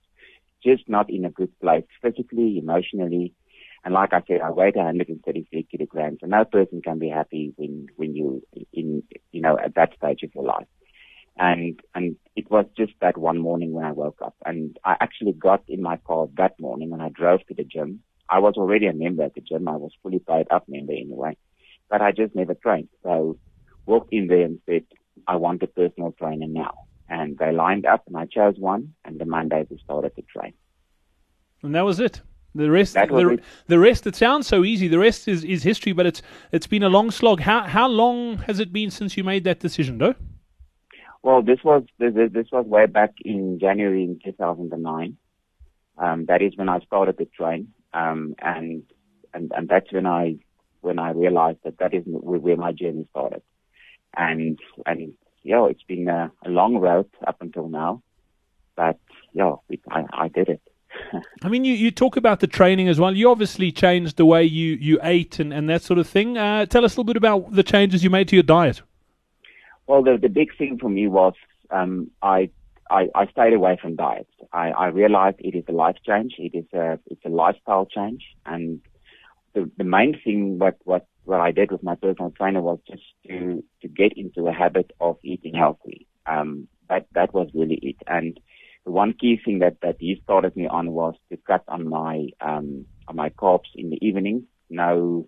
just 0.61 0.89
not 0.89 1.09
in 1.09 1.23
a 1.23 1.29
good 1.31 1.57
place 1.61 1.85
physically, 2.01 2.57
emotionally. 2.57 3.33
And 3.85 3.93
like 3.93 4.11
I 4.11 4.21
said, 4.27 4.41
I 4.41 4.51
weighed 4.51 4.75
133 4.75 5.67
kilograms 5.71 6.19
and 6.21 6.31
no 6.31 6.43
person 6.43 6.81
can 6.81 6.99
be 6.99 7.07
happy 7.07 7.53
when, 7.55 7.87
when 7.95 8.15
you 8.15 8.43
in, 8.73 9.03
you 9.31 9.41
know, 9.41 9.57
at 9.57 9.75
that 9.75 9.95
stage 9.95 10.23
of 10.23 10.35
your 10.35 10.43
life. 10.43 10.67
And, 11.37 11.79
and 11.95 12.17
it 12.35 12.51
was 12.51 12.65
just 12.75 12.93
that 12.99 13.17
one 13.17 13.37
morning 13.37 13.71
when 13.71 13.85
I 13.85 13.93
woke 13.93 14.19
up 14.21 14.35
and 14.45 14.75
I 14.83 14.97
actually 14.99 15.33
got 15.33 15.63
in 15.69 15.81
my 15.81 15.97
car 15.97 16.27
that 16.37 16.59
morning 16.59 16.91
and 16.91 17.01
I 17.01 17.09
drove 17.09 17.45
to 17.47 17.53
the 17.53 17.63
gym 17.63 18.01
I 18.29 18.39
was 18.39 18.55
already 18.57 18.87
a 18.87 18.93
member 18.93 19.23
at 19.23 19.35
the 19.35 19.41
gym. 19.41 19.67
I 19.67 19.77
was 19.77 19.91
fully 20.01 20.19
paid 20.19 20.47
up 20.51 20.65
member 20.67 20.93
anyway, 20.93 21.37
but 21.89 22.01
I 22.01 22.11
just 22.11 22.35
never 22.35 22.53
trained. 22.53 22.89
So 23.03 23.37
walked 23.85 24.13
in 24.13 24.27
there 24.27 24.43
and 24.43 24.59
said, 24.65 24.83
I 25.27 25.37
want 25.37 25.63
a 25.63 25.67
personal 25.67 26.11
trainer 26.11 26.47
now. 26.47 26.73
And 27.09 27.37
they 27.37 27.51
lined 27.51 27.85
up 27.85 28.03
and 28.07 28.17
I 28.17 28.25
chose 28.25 28.55
one 28.57 28.93
and 29.05 29.19
the 29.19 29.25
Monday 29.25 29.65
we 29.69 29.77
started 29.83 30.15
to 30.17 30.21
train. 30.23 30.53
And 31.63 31.73
that 31.73 31.85
was 31.85 31.99
it. 31.99 32.21
The 32.53 32.71
rest, 32.71 32.95
the, 32.95 33.29
it. 33.29 33.43
the 33.67 33.79
rest. 33.79 34.07
It 34.07 34.15
sounds 34.15 34.47
so 34.47 34.63
easy. 34.63 34.87
The 34.87 34.97
rest 34.97 35.27
is, 35.27 35.43
is 35.43 35.61
history, 35.63 35.91
but 35.91 36.07
it's 36.07 36.23
it's 36.51 36.65
been 36.65 36.81
a 36.81 36.89
long 36.89 37.11
slog. 37.11 37.41
How 37.41 37.61
how 37.63 37.87
long 37.87 38.37
has 38.47 38.59
it 38.59 38.73
been 38.73 38.89
since 38.89 39.15
you 39.15 39.23
made 39.23 39.43
that 39.43 39.59
decision, 39.59 39.99
though? 39.99 40.15
Well, 41.21 41.43
this 41.43 41.59
was 41.63 41.83
this, 41.99 42.13
this 42.31 42.47
was 42.51 42.65
way 42.65 42.87
back 42.87 43.13
in 43.23 43.59
January 43.59 44.03
in 44.03 44.19
2009. 44.23 45.17
Um, 45.99 46.25
that 46.25 46.41
is 46.41 46.53
when 46.55 46.69
I 46.69 46.79
started 46.79 47.17
to 47.19 47.25
train. 47.25 47.73
Um, 47.93 48.35
and, 48.39 48.83
and, 49.33 49.51
and 49.55 49.67
that's 49.67 49.91
when 49.91 50.05
I, 50.05 50.35
when 50.81 50.99
I 50.99 51.11
realized 51.11 51.59
that 51.63 51.79
that 51.79 51.93
isn't 51.93 52.23
where 52.23 52.57
my 52.57 52.71
journey 52.71 53.07
started. 53.11 53.41
And, 54.15 54.59
and, 54.85 55.13
yeah, 55.43 55.65
it's 55.69 55.83
been 55.83 56.07
a, 56.07 56.31
a 56.45 56.49
long 56.49 56.77
road 56.77 57.09
up 57.25 57.37
until 57.41 57.69
now, 57.69 58.01
but 58.75 58.99
yeah, 59.33 59.55
we, 59.69 59.79
I, 59.89 60.03
I 60.11 60.27
did 60.27 60.49
it. 60.49 60.61
I 61.43 61.49
mean, 61.49 61.63
you, 61.63 61.73
you 61.73 61.91
talk 61.91 62.17
about 62.17 62.39
the 62.39 62.47
training 62.47 62.87
as 62.87 62.99
well. 62.99 63.15
You 63.15 63.29
obviously 63.29 63.71
changed 63.71 64.17
the 64.17 64.25
way 64.25 64.43
you, 64.43 64.75
you 64.75 64.99
ate 65.03 65.39
and, 65.39 65.53
and 65.53 65.69
that 65.69 65.83
sort 65.83 65.99
of 65.99 66.07
thing. 66.07 66.37
Uh, 66.37 66.65
tell 66.65 66.83
us 66.83 66.95
a 66.95 66.99
little 66.99 67.05
bit 67.05 67.17
about 67.17 67.53
the 67.53 67.63
changes 67.63 68.03
you 68.03 68.09
made 68.09 68.27
to 68.29 68.35
your 68.35 68.43
diet. 68.43 68.81
Well, 69.85 70.03
the, 70.03 70.17
the 70.21 70.29
big 70.29 70.55
thing 70.57 70.77
for 70.79 70.89
me 70.89 71.07
was 71.07 71.33
um, 71.71 72.11
I 72.21 72.49
I, 72.89 73.07
I 73.15 73.27
stayed 73.27 73.53
away 73.53 73.77
from 73.81 73.95
diets. 73.95 74.31
I, 74.51 74.69
I 74.69 74.87
realized 74.87 75.37
it 75.39 75.55
is 75.55 75.65
a 75.67 75.71
life 75.71 75.97
change. 76.05 76.35
It 76.37 76.57
is 76.57 76.65
a, 76.73 76.99
it's 77.07 77.25
a 77.25 77.29
lifestyle 77.29 77.85
change. 77.85 78.23
And 78.45 78.81
the, 79.53 79.69
the 79.77 79.83
main 79.83 80.19
thing 80.23 80.59
what, 80.59 80.77
what, 80.83 81.07
what 81.25 81.41
I 81.41 81.51
did 81.51 81.71
with 81.71 81.83
my 81.83 81.95
personal 81.95 82.31
trainer 82.31 82.61
was 82.61 82.79
just 82.87 83.03
to, 83.27 83.63
to 83.81 83.87
get 83.87 84.13
into 84.17 84.47
a 84.47 84.53
habit 84.53 84.91
of 84.99 85.17
eating 85.23 85.53
healthy. 85.53 86.07
Um, 86.25 86.67
that, 86.89 87.07
that 87.13 87.33
was 87.33 87.49
really 87.53 87.79
it. 87.81 87.97
And 88.07 88.39
the 88.85 88.91
one 88.91 89.13
key 89.13 89.39
thing 89.43 89.59
that, 89.59 89.77
that 89.81 89.97
he 89.99 90.21
started 90.23 90.55
me 90.55 90.67
on 90.67 90.91
was 90.91 91.15
to 91.29 91.37
cut 91.37 91.63
on 91.67 91.89
my, 91.89 92.27
um, 92.39 92.85
on 93.07 93.15
my 93.15 93.29
carbs 93.29 93.69
in 93.75 93.89
the 93.89 94.05
evening. 94.05 94.45
No 94.69 95.27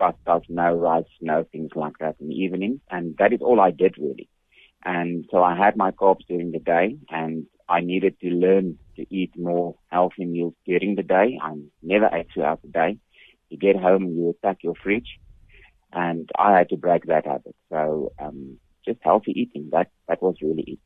pastas, 0.00 0.42
no 0.48 0.74
rice, 0.74 1.04
no 1.20 1.44
things 1.50 1.70
like 1.74 1.98
that 2.00 2.16
in 2.20 2.28
the 2.28 2.34
evening. 2.34 2.80
And 2.90 3.16
that 3.18 3.32
is 3.32 3.40
all 3.40 3.60
I 3.60 3.70
did 3.70 3.96
really. 3.98 4.28
And 4.84 5.26
so 5.30 5.42
I 5.42 5.56
had 5.56 5.76
my 5.76 5.90
carbs 5.90 6.26
during 6.28 6.52
the 6.52 6.58
day 6.58 6.96
and 7.10 7.46
I 7.68 7.80
needed 7.80 8.18
to 8.20 8.28
learn 8.28 8.78
to 8.96 9.06
eat 9.14 9.32
more 9.36 9.76
healthy 9.88 10.24
meals 10.24 10.54
during 10.66 10.94
the 10.94 11.02
day. 11.02 11.38
I 11.42 11.54
never 11.82 12.08
ate 12.12 12.28
throughout 12.32 12.62
the 12.62 12.68
day. 12.68 12.98
You 13.50 13.58
get 13.58 13.76
home 13.76 14.04
and 14.04 14.16
you 14.16 14.30
attack 14.30 14.58
your 14.62 14.74
fridge 14.82 15.18
and 15.92 16.28
I 16.38 16.56
had 16.56 16.68
to 16.70 16.76
break 16.76 17.06
that 17.06 17.26
habit. 17.26 17.56
So, 17.70 18.12
um, 18.18 18.58
just 18.84 19.00
healthy 19.02 19.32
eating. 19.32 19.68
That, 19.72 19.90
that 20.08 20.22
was 20.22 20.36
really 20.40 20.62
it. 20.62 20.78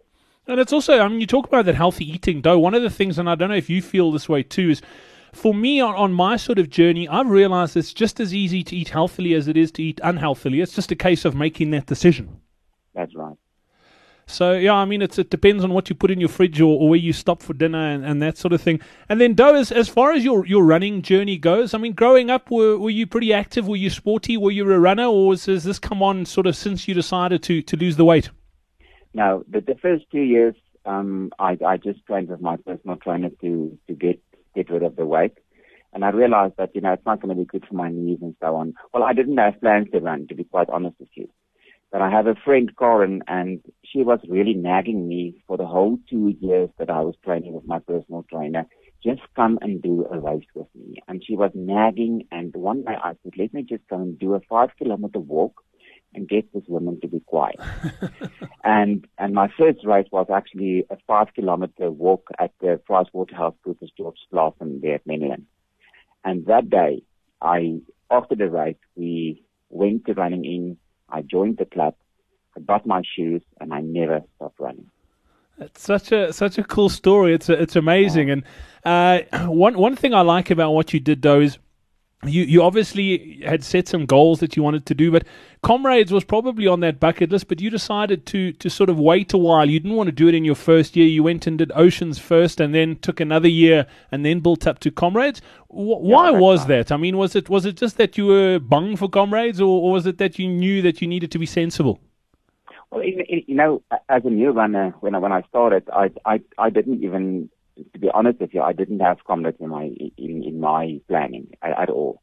And 0.47 0.59
it's 0.59 0.73
also, 0.73 0.99
I 0.99 1.07
mean, 1.09 1.21
you 1.21 1.27
talk 1.27 1.47
about 1.47 1.67
that 1.67 1.77
healthy 1.77 2.11
eating, 2.11 2.43
though. 2.43 2.59
One 2.59 2.75
of 2.75 2.83
the 2.83 2.91
things, 2.91 3.19
and 3.19 3.31
I 3.31 3.37
don't 3.37 3.49
know 3.49 3.55
if 3.55 3.71
you 3.71 3.81
feel 3.81 4.11
this 4.11 4.29
way 4.29 4.43
too, 4.43 4.71
is 4.71 4.83
for 5.33 5.55
me 5.55 5.81
on, 5.81 5.95
on 5.95 6.13
my 6.13 6.37
sort 6.37 6.59
of 6.59 6.69
journey, 6.69 7.09
I've 7.09 7.29
realized 7.29 7.77
it's 7.77 7.93
just 7.93 8.19
as 8.19 8.35
easy 8.35 8.65
to 8.65 8.77
eat 8.77 8.89
healthily 8.89 9.35
as 9.35 9.47
it 9.49 9.57
is 9.57 9.71
to 9.73 9.83
eat 9.83 10.01
unhealthily. 10.03 10.61
It's 10.61 10.75
just 10.75 10.91
a 10.91 10.97
case 10.97 11.25
of 11.25 11.35
making 11.35 11.71
that 11.71 11.87
decision. 11.87 12.41
That's 12.95 13.15
right. 13.15 13.37
So 14.27 14.53
yeah, 14.53 14.75
I 14.75 14.85
mean, 14.85 15.03
it's 15.03 15.19
it 15.19 15.31
depends 15.31 15.65
on 15.65 15.73
what 15.73 15.91
you 15.91 15.97
put 15.97 16.11
in 16.11 16.21
your 16.21 16.29
fridge 16.29 16.61
or, 16.61 16.79
or 16.81 16.89
where 16.89 16.99
you 16.99 17.13
stop 17.13 17.43
for 17.43 17.55
dinner 17.55 17.93
and, 17.93 18.05
and 18.05 18.23
that 18.23 18.39
sort 18.39 18.53
of 18.53 18.63
thing. 18.63 18.81
And 19.09 19.21
then, 19.21 19.35
Doe, 19.35 19.55
as, 19.55 19.73
as 19.73 19.89
far 19.89 20.13
as 20.13 20.25
your, 20.25 20.47
your 20.47 20.65
running 20.65 21.03
journey 21.03 21.37
goes, 21.37 21.75
I 21.75 21.79
mean, 21.79 21.93
growing 21.93 22.31
up, 22.31 22.51
were 22.51 22.79
were 22.79 22.91
you 22.91 23.07
pretty 23.07 23.33
active? 23.33 23.67
Were 23.67 23.77
you 23.77 23.91
sporty? 23.91 24.37
Were 24.37 24.51
you 24.51 24.71
a 24.71 24.79
runner, 24.79 25.07
or 25.07 25.33
has, 25.33 25.45
this 25.45 25.79
come 25.79 26.03
on 26.03 26.25
sort 26.25 26.47
of 26.47 26.57
since 26.57 26.89
you 26.89 26.95
decided 26.95 27.43
to 27.45 27.63
to 27.63 27.77
lose 27.77 27.97
the 27.97 28.05
weight? 28.05 28.31
No, 29.13 29.45
the, 29.49 29.61
the 29.61 29.75
first 29.75 30.05
two 30.11 30.23
years, 30.23 30.55
um, 30.87 31.31
I 31.39 31.59
I 31.67 31.77
just 31.77 32.07
trained 32.07 32.29
with 32.29 32.41
my 32.41 32.57
personal 32.57 32.97
trainer 32.97 33.31
to 33.41 33.79
to 33.89 33.95
get 33.95 34.23
get 34.55 34.71
rid 34.71 34.83
of 34.83 34.97
the 34.97 35.05
weight. 35.05 35.33
And 35.95 36.07
I 36.07 36.09
realized 36.09 36.55
that, 36.57 36.75
you 36.75 36.81
know, 36.81 36.95
it's 36.95 37.05
not 37.05 37.21
going 37.21 37.37
to 37.37 37.39
be 37.39 37.45
good 37.45 37.67
for 37.69 37.75
my 37.75 37.91
knees 37.91 38.21
and 38.23 38.35
so 38.41 38.57
on. 38.57 38.73
Well, 38.95 39.03
I 39.03 39.13
didn't 39.13 39.37
have 39.37 39.61
plans 39.61 39.89
to 39.93 40.01
run, 40.01 40.27
to 40.29 40.35
be 40.35 40.45
quite 40.45 40.71
honest 40.71 40.99
with 40.99 41.11
you. 41.15 41.29
But 41.93 42.01
I 42.01 42.11
have 42.11 42.27
a 42.27 42.35
friend, 42.35 42.75
Corin, 42.75 43.23
and 43.29 43.61
she 43.85 44.03
was 44.03 44.19
really 44.27 44.55
nagging 44.55 45.07
me 45.07 45.45
for 45.47 45.59
the 45.59 45.67
whole 45.67 45.99
two 46.09 46.35
years 46.41 46.71
that 46.79 46.89
I 46.89 47.01
was 47.01 47.15
training 47.23 47.53
with 47.53 47.67
my 47.67 47.81
personal 47.81 48.25
trainer. 48.31 48.67
Just 49.05 49.21
come 49.37 49.59
and 49.61 49.83
do 49.83 50.07
a 50.11 50.19
race 50.19 50.47
with 50.55 50.69
me. 50.75 51.03
And 51.07 51.23
she 51.23 51.37
was 51.37 51.51
nagging. 51.55 52.27
And 52.33 52.55
one 52.55 52.83
day 52.85 52.95
I 53.05 53.13
said, 53.23 53.35
let 53.37 53.53
me 53.53 53.63
just 53.63 53.87
come 53.91 54.01
and 54.01 54.19
do 54.19 54.35
a 54.35 54.41
five 54.49 54.71
kilometer 54.79 55.19
walk 55.19 55.63
and 56.15 56.29
get 56.29 56.53
this 56.53 56.65
woman 56.67 56.99
to 57.01 57.09
be 57.09 57.21
quiet. 57.21 57.61
and 58.65 59.07
and 59.19 59.35
my 59.35 59.49
first 59.59 59.85
race 59.85 60.07
was 60.11 60.27
actually 60.35 60.85
a 60.91 60.97
five 61.07 61.29
kilometer 61.35 61.91
walk 61.91 62.29
at 62.39 62.53
the 62.61 62.81
PricewaterhouseCoopers 62.89 63.91
George 63.97 64.17
Claassen 64.33 64.81
there 64.81 64.97
at 64.97 65.07
Menlyn. 65.07 65.45
And 66.25 66.47
that 66.47 66.71
day, 66.71 67.03
I 67.41 67.81
after 68.11 68.35
the 68.35 68.51
race, 68.51 68.77
we 68.95 69.45
went 69.69 70.07
to 70.07 70.15
running 70.15 70.45
in. 70.45 70.77
I 71.13 71.23
joined 71.23 71.59
the 71.59 71.67
club. 71.67 71.95
I 72.57 72.61
got 72.61 72.87
my 72.87 73.03
shoes, 73.15 73.43
and 73.61 73.73
I 73.73 73.81
never 73.81 74.23
stopped 74.37 74.59
running. 74.59 74.91
It's 75.59 75.83
such 75.83 76.11
a 76.13 76.33
such 76.33 76.59
a 76.59 76.65
cool 76.65 76.89
story. 76.89 77.35
It's 77.35 77.49
a, 77.49 77.61
it's 77.61 77.77
amazing. 77.77 78.31
And 78.31 78.43
uh, 78.85 79.21
one 79.47 79.79
one 79.79 79.97
thing 79.97 80.15
I 80.15 80.23
like 80.23 80.51
about 80.51 80.73
what 80.73 80.93
you 80.93 81.01
did 81.01 81.23
though 81.23 81.41
is 81.41 81.59
you 82.25 82.45
you 82.45 82.63
obviously 82.63 83.43
had 83.45 83.65
set 83.65 83.89
some 83.89 84.07
goals 84.07 84.39
that 84.41 84.57
you 84.57 84.63
wanted 84.63 84.87
to 84.87 84.95
do, 84.95 85.11
but 85.11 85.27
Comrades 85.63 86.13
was 86.13 86.23
probably 86.23 86.69
on 86.69 86.81
that 86.81 87.01
bucket 87.01 87.31
list. 87.31 87.49
But 87.49 87.61
you 87.61 87.69
decided 87.69 88.27
to 88.27 88.53
to 88.53 88.71
sort 88.71 88.91
of 88.91 88.99
wait 88.99 89.33
a 89.33 89.39
while. 89.39 89.69
You 89.69 89.81
didn't 89.81 89.97
want 89.97 90.07
to 90.07 90.13
do 90.13 90.29
it 90.29 90.35
in 90.35 90.45
your 90.45 90.55
first 90.55 90.95
year. 90.95 91.07
You 91.07 91.25
went 91.25 91.47
and 91.49 91.59
did 91.59 91.73
Oceans 91.75 92.19
first, 92.19 92.61
and 92.61 92.73
then 92.73 92.97
took 92.97 93.19
another 93.19 93.49
year, 93.49 93.87
and 94.13 94.25
then 94.25 94.41
built 94.41 94.67
up 94.67 94.79
to 94.81 94.91
Comrades. 94.91 95.43
W- 95.69 95.97
why 95.97 96.31
yeah, 96.31 96.39
was 96.39 96.67
that? 96.67 96.93
I 96.93 96.97
mean, 96.97 97.17
was 97.17 97.35
it 97.35 97.49
was 97.49 97.67
it 97.67 97.77
just 97.77 97.97
that 97.97 98.17
you 98.17 98.27
were 98.27 98.61
bung 98.61 98.97
for 98.97 99.09
Comrades, 99.09 99.61
or, 99.61 99.83
or 99.83 99.93
was 99.93 100.07
it 100.07 100.19
that 100.19 100.39
you 100.39 100.49
knew 100.49 100.81
that 100.83 101.03
you 101.03 101.09
needed 101.09 101.33
to 101.33 101.39
be 101.41 101.47
sensible? 101.47 101.99
Well, 102.93 103.03
you 103.03 103.55
know, 103.55 103.83
as 104.09 104.25
a 104.25 104.31
new 104.31 104.51
runner, 104.51 104.95
when 105.01 105.15
I, 105.15 105.19
when 105.19 105.33
I 105.33 105.43
started, 105.49 105.89
I, 105.93 106.11
I 106.25 106.41
I 106.57 106.71
didn't 106.71 107.03
even 107.03 107.51
to 107.93 107.99
be 107.99 108.09
honest 108.13 108.41
with 108.41 108.55
you, 108.55 108.63
I 108.63 108.73
didn't 108.73 109.01
have 109.01 109.25
comrades 109.27 109.59
in 109.61 109.69
my 109.69 109.85
in, 110.17 110.43
in 110.45 110.61
my 110.61 111.01
planning 111.09 111.49
at, 111.63 111.79
at 111.79 111.91
all. 111.91 112.21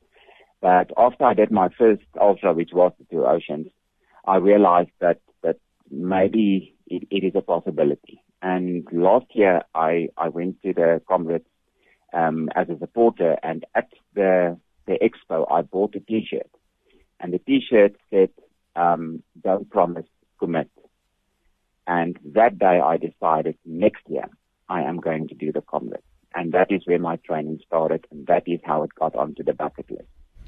But 0.61 0.91
after 0.97 1.23
I 1.23 1.33
did 1.33 1.51
my 1.51 1.69
first 1.77 2.03
ultra, 2.19 2.53
which 2.53 2.71
was 2.73 2.91
the 2.99 3.05
two 3.09 3.25
oceans, 3.25 3.67
I 4.25 4.37
realized 4.37 4.91
that 4.99 5.21
that 5.41 5.57
maybe 5.89 6.75
it, 6.87 7.07
it 7.09 7.25
is 7.25 7.33
a 7.35 7.41
possibility. 7.41 8.21
And 8.41 8.87
last 8.91 9.27
year, 9.33 9.63
I 9.73 10.09
I 10.17 10.29
went 10.29 10.61
to 10.63 10.73
the 10.73 11.01
comrades 11.07 11.45
um, 12.13 12.49
as 12.55 12.69
a 12.69 12.77
supporter, 12.77 13.37
and 13.43 13.65
at 13.75 13.89
the 14.13 14.57
the 14.85 14.97
expo, 15.01 15.45
I 15.51 15.61
bought 15.61 15.95
a 15.95 15.99
T-shirt, 15.99 16.49
and 17.19 17.33
the 17.33 17.39
T-shirt 17.39 17.95
said, 18.09 18.29
um, 18.75 19.23
"Don't 19.41 19.69
promise, 19.69 20.07
commit." 20.39 20.69
And 21.87 22.19
that 22.33 22.59
day, 22.59 22.79
I 22.79 22.97
decided 22.97 23.57
next 23.65 24.03
year 24.07 24.29
I 24.69 24.81
am 24.83 24.97
going 24.97 25.27
to 25.27 25.35
do 25.35 25.51
the 25.51 25.61
comrades. 25.61 26.03
And 26.35 26.51
that 26.51 26.71
is 26.71 26.83
where 26.85 26.99
my 26.99 27.15
training 27.17 27.59
started, 27.65 28.05
and 28.11 28.27
that 28.27 28.43
is 28.45 28.59
how 28.63 28.83
it 28.83 28.93
got 28.93 29.15
onto 29.15 29.43
the 29.43 29.53
bucket 29.53 29.89
list. 29.89 30.03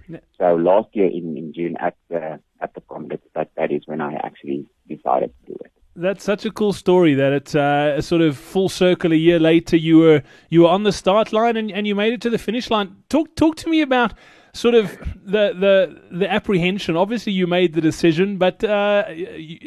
Yeah. 0.08 0.20
So 0.38 0.56
last 0.56 0.90
year 0.94 1.08
in, 1.08 1.38
in 1.38 1.54
June 1.54 1.76
at 1.80 1.96
the 2.10 2.40
at 2.60 2.74
the 2.76 2.82
comrades, 2.82 3.24
that, 3.34 3.50
that 3.58 3.72
is 3.72 3.84
when 3.86 4.02
I 4.02 4.14
actually 4.16 4.68
decided 4.88 5.34
to 5.40 5.54
do 5.54 5.58
it. 5.66 5.72
That's 5.96 6.24
such 6.24 6.46
a 6.46 6.52
cool 6.52 6.72
story 6.72 7.16
that 7.16 7.34
it's 7.34 7.56
uh, 7.56 7.96
a 7.98 8.02
sort 8.02 8.22
of 8.22 8.38
full 8.38 8.70
circle. 8.70 9.12
A 9.12 9.16
year 9.16 9.40
later, 9.40 9.76
you 9.76 9.98
were 9.98 10.24
you 10.50 10.62
were 10.62 10.70
on 10.70 10.84
the 10.84 10.92
start 10.92 11.34
line 11.34 11.58
and, 11.58 11.72
and 11.72 11.88
you 11.88 11.96
made 11.96 12.14
it 12.14 12.22
to 12.22 12.30
the 12.30 12.38
finish 12.38 12.70
line. 12.70 12.96
Talk 13.10 13.36
talk 13.36 13.56
to 13.58 13.70
me 13.70 13.82
about 13.82 14.14
sort 14.54 14.76
of 14.76 14.98
the 15.24 15.54
the 15.54 16.02
the 16.12 16.32
apprehension. 16.32 16.96
Obviously, 16.96 17.34
you 17.34 17.48
made 17.48 17.74
the 17.74 17.82
decision, 17.82 18.38
but 18.38 18.64
uh, 18.64 19.06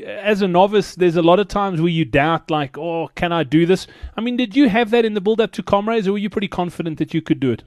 as 0.07 0.43
a 0.43 0.49
novice, 0.49 0.95
there's 0.95 1.17
a 1.17 1.23
lot 1.23 1.41
of 1.41 1.49
times 1.49 1.81
where 1.81 1.91
you 1.91 2.05
doubt, 2.05 2.51
like, 2.51 2.77
oh, 2.79 3.09
can 3.15 3.33
I 3.33 3.45
do 3.45 3.67
this? 3.67 3.87
I 4.17 4.21
mean, 4.21 4.37
did 4.37 4.57
you 4.57 4.69
have 4.69 4.91
that 4.91 5.05
in 5.05 5.15
the 5.15 5.21
build 5.21 5.41
up 5.41 5.53
to 5.53 5.63
comrades, 5.63 6.09
or 6.09 6.13
were 6.13 6.19
you 6.19 6.31
pretty 6.31 6.49
confident 6.49 6.99
that 6.99 7.15
you 7.15 7.23
could 7.23 7.41
do 7.41 7.51
it? 7.53 7.63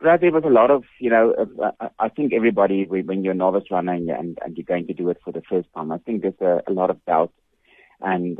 Brad, 0.00 0.22
there 0.22 0.32
was 0.32 0.44
a 0.46 0.50
lot 0.50 0.70
of, 0.70 0.84
you 0.98 1.10
know, 1.10 1.34
uh, 1.62 1.88
I 1.98 2.08
think 2.08 2.32
everybody, 2.32 2.86
when 2.86 3.22
you're 3.22 3.34
a 3.34 3.36
novice 3.36 3.64
runner 3.70 3.92
and, 3.92 4.08
and, 4.08 4.38
and 4.42 4.56
you're 4.56 4.64
going 4.64 4.86
to 4.86 4.94
do 4.94 5.10
it 5.10 5.18
for 5.22 5.30
the 5.30 5.42
first 5.42 5.68
time, 5.74 5.92
I 5.92 5.98
think 5.98 6.22
there's 6.22 6.40
a, 6.40 6.62
a 6.66 6.72
lot 6.72 6.88
of 6.88 7.04
doubt. 7.04 7.32
And 8.00 8.38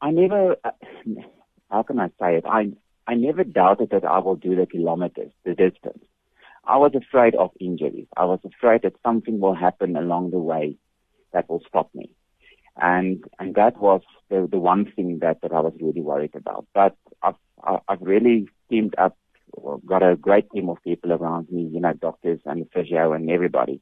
I 0.00 0.10
never, 0.10 0.56
uh, 0.64 0.70
how 1.70 1.84
can 1.84 2.00
I 2.00 2.08
say 2.20 2.38
it? 2.38 2.44
I, 2.44 2.72
I 3.06 3.14
never 3.14 3.44
doubted 3.44 3.90
that 3.90 4.04
I 4.04 4.18
will 4.18 4.34
do 4.34 4.56
the 4.56 4.66
kilometers, 4.66 5.30
the 5.44 5.54
distance. 5.54 6.02
I 6.66 6.78
was 6.78 6.92
afraid 6.94 7.34
of 7.34 7.50
injuries. 7.60 8.06
I 8.16 8.24
was 8.24 8.40
afraid 8.44 8.82
that 8.82 8.94
something 9.02 9.40
will 9.40 9.54
happen 9.54 9.96
along 9.96 10.30
the 10.30 10.38
way 10.38 10.76
that 11.32 11.48
will 11.48 11.62
stop 11.68 11.90
me. 11.94 12.10
And, 12.80 13.22
and 13.38 13.54
that 13.54 13.78
was 13.80 14.02
the, 14.30 14.48
the 14.50 14.58
one 14.58 14.90
thing 14.96 15.18
that, 15.20 15.42
that 15.42 15.52
I 15.52 15.60
was 15.60 15.74
really 15.80 16.00
worried 16.00 16.34
about. 16.34 16.66
But 16.74 16.96
I've, 17.22 17.34
I've 17.88 18.00
really 18.00 18.48
teamed 18.70 18.94
up, 18.98 19.16
got 19.86 20.02
a 20.02 20.16
great 20.16 20.50
team 20.50 20.68
of 20.68 20.82
people 20.82 21.12
around 21.12 21.50
me, 21.50 21.68
you 21.72 21.80
know, 21.80 21.92
doctors 21.92 22.40
and 22.44 22.66
physio 22.72 23.12
and 23.12 23.30
everybody. 23.30 23.80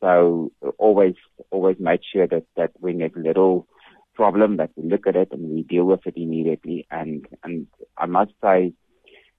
So 0.00 0.50
always, 0.78 1.14
always 1.50 1.76
made 1.78 2.00
sure 2.10 2.26
that, 2.26 2.44
that 2.56 2.72
when 2.80 2.98
there's 2.98 3.12
a 3.16 3.20
little 3.20 3.66
problem 4.14 4.56
that 4.56 4.70
we 4.76 4.88
look 4.88 5.06
at 5.06 5.16
it 5.16 5.28
and 5.32 5.50
we 5.50 5.62
deal 5.62 5.84
with 5.84 6.06
it 6.06 6.16
immediately. 6.16 6.86
And, 6.90 7.26
and 7.42 7.66
I 7.96 8.06
must 8.06 8.32
say, 8.42 8.72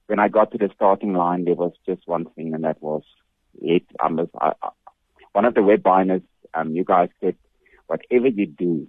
when 0.08 0.20
I 0.20 0.28
got 0.28 0.52
to 0.52 0.58
the 0.58 0.70
starting 0.76 1.14
line, 1.14 1.46
there 1.46 1.56
was 1.56 1.74
just 1.86 2.08
one 2.08 2.26
thing, 2.26 2.54
and 2.54 2.64
that 2.64 2.82
was 2.82 3.04
it. 3.62 3.84
Was, 4.02 4.30
I, 4.40 4.54
I, 4.62 4.70
one 5.34 5.46
of 5.46 5.54
the 5.54 5.62
webinars, 5.62 6.24
um, 6.54 6.76
you 6.76 6.84
guys 6.84 7.10
said, 7.22 7.36
whatever 7.88 8.28
you 8.28 8.46
do, 8.46 8.88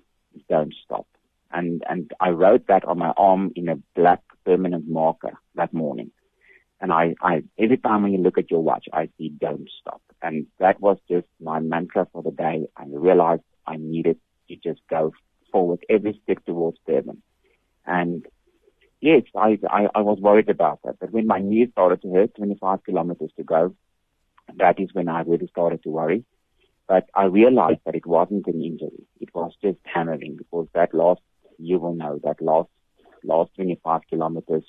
don't 0.48 0.74
stop. 0.84 1.06
And, 1.52 1.82
and 1.88 2.12
I 2.20 2.30
wrote 2.30 2.66
that 2.68 2.84
on 2.84 2.98
my 2.98 3.12
arm 3.16 3.52
in 3.56 3.68
a 3.68 3.76
black 3.94 4.20
permanent 4.44 4.88
marker 4.88 5.38
that 5.54 5.72
morning. 5.72 6.10
And 6.80 6.92
I, 6.92 7.14
I, 7.22 7.42
every 7.58 7.78
time 7.78 8.02
when 8.02 8.12
you 8.12 8.18
look 8.18 8.36
at 8.36 8.50
your 8.50 8.62
watch, 8.62 8.86
I 8.92 9.08
see 9.16 9.30
don't 9.30 9.68
stop. 9.80 10.02
And 10.20 10.46
that 10.58 10.80
was 10.80 10.98
just 11.08 11.26
my 11.40 11.60
mantra 11.60 12.06
for 12.12 12.22
the 12.22 12.30
day. 12.30 12.66
I 12.76 12.84
realized 12.88 13.42
I 13.66 13.76
needed 13.76 14.18
to 14.48 14.56
just 14.56 14.80
go 14.90 15.12
forward 15.50 15.80
every 15.88 16.20
step 16.22 16.44
towards 16.44 16.78
Durban. 16.86 17.22
And 17.86 18.26
yes, 19.06 19.22
I, 19.36 19.58
I, 19.70 19.86
I 19.94 20.00
was 20.00 20.18
worried 20.20 20.50
about 20.50 20.80
that. 20.84 20.98
But 20.98 21.12
when 21.12 21.26
my 21.28 21.38
knee 21.38 21.68
started 21.70 22.02
to 22.02 22.12
hurt, 22.12 22.34
25 22.34 22.82
kilometers 22.84 23.30
to 23.36 23.44
go, 23.44 23.74
that 24.56 24.80
is 24.80 24.88
when 24.92 25.08
I 25.08 25.20
really 25.20 25.46
started 25.46 25.82
to 25.84 25.90
worry. 25.90 26.24
But 26.88 27.04
I 27.14 27.24
realized 27.24 27.80
that 27.84 27.94
it 27.94 28.06
wasn't 28.06 28.46
an 28.48 28.62
injury. 28.62 29.06
It 29.20 29.28
was 29.32 29.52
just 29.62 29.78
hammering 29.84 30.36
because 30.36 30.66
that 30.74 30.92
last, 30.92 31.20
you 31.58 31.78
will 31.78 31.94
know, 31.94 32.18
that 32.24 32.42
last, 32.42 32.68
last 33.24 33.50
25 33.54 34.00
kilometers 34.10 34.64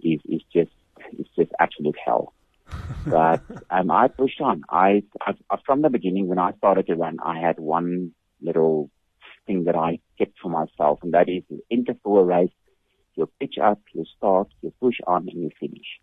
is, 0.00 0.20
is 0.24 0.42
just, 0.52 0.72
it's 1.18 1.30
just 1.36 1.50
absolute 1.60 1.96
hell. 2.04 2.32
but 3.06 3.40
um, 3.70 3.90
I 3.90 4.08
pushed 4.08 4.40
on. 4.40 4.62
I, 4.70 5.02
I, 5.26 5.56
from 5.66 5.82
the 5.82 5.90
beginning, 5.90 6.26
when 6.28 6.38
I 6.38 6.52
started 6.58 6.86
to 6.86 6.94
run, 6.94 7.18
I 7.22 7.38
had 7.38 7.58
one 7.58 8.12
little 8.40 8.90
thing 9.46 9.64
that 9.64 9.76
I 9.76 9.98
kept 10.18 10.38
for 10.42 10.48
myself, 10.48 11.00
and 11.02 11.12
that 11.12 11.28
is 11.28 11.42
enter 11.70 11.94
for 12.02 12.20
a 12.20 12.24
race 12.24 12.50
you 13.14 13.28
pitch 13.40 13.56
up, 13.62 13.80
you 13.92 14.04
start, 14.16 14.48
you 14.62 14.72
push 14.80 14.96
on, 15.06 15.28
and 15.28 15.42
you 15.42 15.50
finish. 15.58 16.00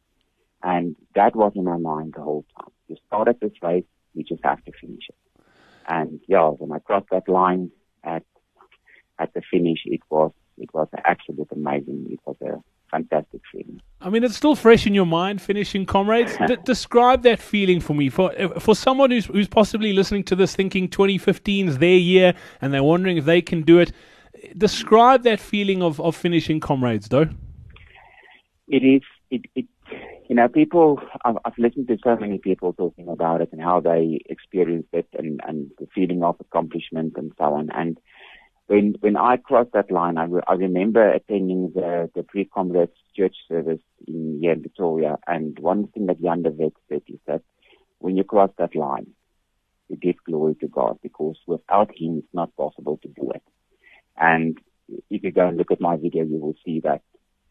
And 0.62 0.96
that 1.16 1.36
was 1.36 1.54
in 1.56 1.63
my 1.63 1.78
mind 1.78 2.13
the 2.16 2.22
whole 2.22 2.46
time. 2.58 2.72
You 2.88 2.98
start 3.08 3.28
at 3.28 3.39
this 3.39 3.54
race, 3.62 3.86
you 4.13 4.24
just 4.24 4.44
have 4.44 4.63
to 4.66 4.72
finish 4.80 5.04
it. 5.10 5.16
And 5.88 6.20
yeah, 6.28 6.50
when 6.50 6.72
I 6.72 6.80
crossed 6.80 7.10
that 7.12 7.28
line 7.28 7.72
at 8.04 8.24
at 9.18 9.34
the 9.34 9.42
finish, 9.50 9.80
it 9.86 10.01
was 10.10 10.32
it 10.58 10.74
was 10.74 10.88
absolutely 11.06 11.48
amazing. 11.56 12.08
It 12.10 12.20
was 12.25 12.36
a 12.42 12.62
fantastic 12.92 13.42
feeling. 13.51 13.82
I 14.01 14.10
mean, 14.10 14.24
it's 14.24 14.36
still 14.36 14.56
fresh 14.56 14.86
in 14.86 14.94
your 14.94 15.06
mind, 15.06 15.42
finishing 15.42 15.86
comrades. 15.86 16.36
D- 16.48 16.58
describe 16.63 17.24
that 17.24 17.39
feeling 17.39 17.80
for 17.80 17.94
me, 17.94 18.10
for 18.10 18.32
for 18.60 18.75
someone 18.75 19.12
who's 19.12 19.25
who's 19.25 19.48
possibly 19.48 19.94
listening 19.94 20.24
to 20.25 20.36
this, 20.36 20.56
thinking 20.56 20.89
2015 20.89 21.70
is 21.70 21.78
their 21.78 21.98
year, 21.98 22.34
and 22.62 22.74
they're 22.74 22.84
wondering 22.84 23.18
if 23.18 23.25
they 23.25 23.42
can 23.42 23.62
do 23.62 23.80
it 23.80 23.92
describe 24.58 25.24
that 25.24 25.39
feeling 25.39 25.81
of, 25.81 26.00
of 26.01 26.15
finishing 26.15 26.60
comrades 26.60 27.10
though. 27.10 27.27
It 28.67 28.84
is 28.84 29.01
it, 29.31 29.41
it 29.55 29.65
you 30.29 30.36
know 30.36 30.48
people 30.48 31.01
I've, 31.25 31.38
I've, 31.46 31.58
listened 31.58 31.88
to 31.88 31.98
so 32.03 32.15
many 32.15 32.38
people 32.38 32.74
talking 32.74 33.08
about 33.08 33.41
it 33.41 33.50
and 33.51 33.62
how 33.62 33.79
they 33.79 34.19
experienced 34.29 34.89
it 34.93 35.08
and, 35.17 35.41
and 35.48 35.72
the 35.79 35.88
feeling 35.93 36.24
of 36.24 36.36
accomplishment 36.39 37.13
and 37.17 37.31
so 37.38 37.46
on. 37.46 37.69
And 37.74 37.98
when 38.67 38.96
when 39.00 39.17
I 39.17 39.38
crossed 39.38 39.74
that 39.74 39.91
line 39.91 40.17
I, 40.17 40.25
re- 40.25 40.41
I 40.48 40.53
remember 40.53 41.10
attending 41.10 41.72
the 41.74 42.10
the 42.13 42.24
pre-comrades 42.24 42.91
church 43.15 43.36
service 43.48 43.81
in 44.08 44.39
here 44.41 44.53
in 44.53 44.62
Pretoria. 44.62 45.17
And 45.27 45.58
one 45.60 45.88
thing 45.88 46.05
that 46.05 46.22
Jan 46.22 46.43
de 46.43 46.51
Wet 46.51 46.74
said 46.88 47.01
is 47.08 47.19
that 47.27 47.41
when 47.98 48.15
you 48.17 48.24
cross 48.24 48.51
that 48.58 48.75
line 48.75 49.08
you 49.89 49.98
give 49.98 50.15
glory 50.25 50.55
to 50.62 50.67
God 50.67 51.00
because 51.01 51.38
without 51.48 51.89
him 51.96 52.19
it's 52.19 52.34
not 52.34 52.55
possible 52.55 53.00
to 53.01 53.08
do 53.08 53.31
it 53.31 53.41
and 54.20 54.58
if 55.10 55.24
you 55.24 55.32
go 55.32 55.48
and 55.48 55.58
look 55.58 55.72
at 55.72 55.82
my 55.82 55.96
video, 55.96 56.24
you 56.24 56.38
will 56.38 56.56
see 56.66 56.82
that 56.82 57.02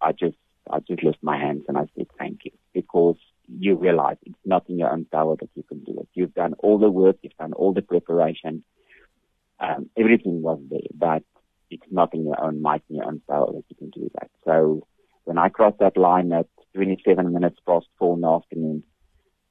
I 0.00 0.12
just, 0.12 0.36
I 0.70 0.80
just 0.80 1.02
lift 1.02 1.18
my 1.22 1.38
hands 1.38 1.64
and 1.68 1.78
I 1.78 1.86
said 1.96 2.06
thank 2.18 2.44
you 2.44 2.52
because 2.74 3.16
you 3.48 3.76
realize 3.76 4.16
it's 4.24 4.38
not 4.44 4.68
in 4.68 4.78
your 4.78 4.92
own 4.92 5.06
power 5.06 5.36
that 5.40 5.50
you 5.54 5.62
can 5.62 5.82
do 5.84 5.98
it. 6.00 6.08
You've 6.14 6.34
done 6.34 6.54
all 6.58 6.78
the 6.78 6.90
work, 6.90 7.16
you've 7.22 7.36
done 7.38 7.54
all 7.54 7.72
the 7.72 7.82
preparation, 7.82 8.64
um, 9.60 9.88
everything 9.96 10.42
was 10.42 10.60
there, 10.70 10.80
but 10.94 11.22
it's 11.70 11.86
not 11.90 12.14
in 12.14 12.24
your 12.24 12.40
own 12.42 12.62
might, 12.62 12.82
in 12.90 12.96
your 12.96 13.06
own 13.06 13.22
power 13.28 13.46
that 13.52 13.64
you 13.68 13.76
can 13.76 13.90
do 13.90 14.10
that. 14.14 14.30
So 14.44 14.86
when 15.24 15.38
I 15.38 15.48
crossed 15.48 15.78
that 15.78 15.96
line 15.96 16.32
at 16.32 16.46
27 16.74 17.32
minutes 17.32 17.58
past 17.66 17.86
four 17.98 18.14
in 18.14 18.20
the 18.22 18.28
afternoon, 18.28 18.82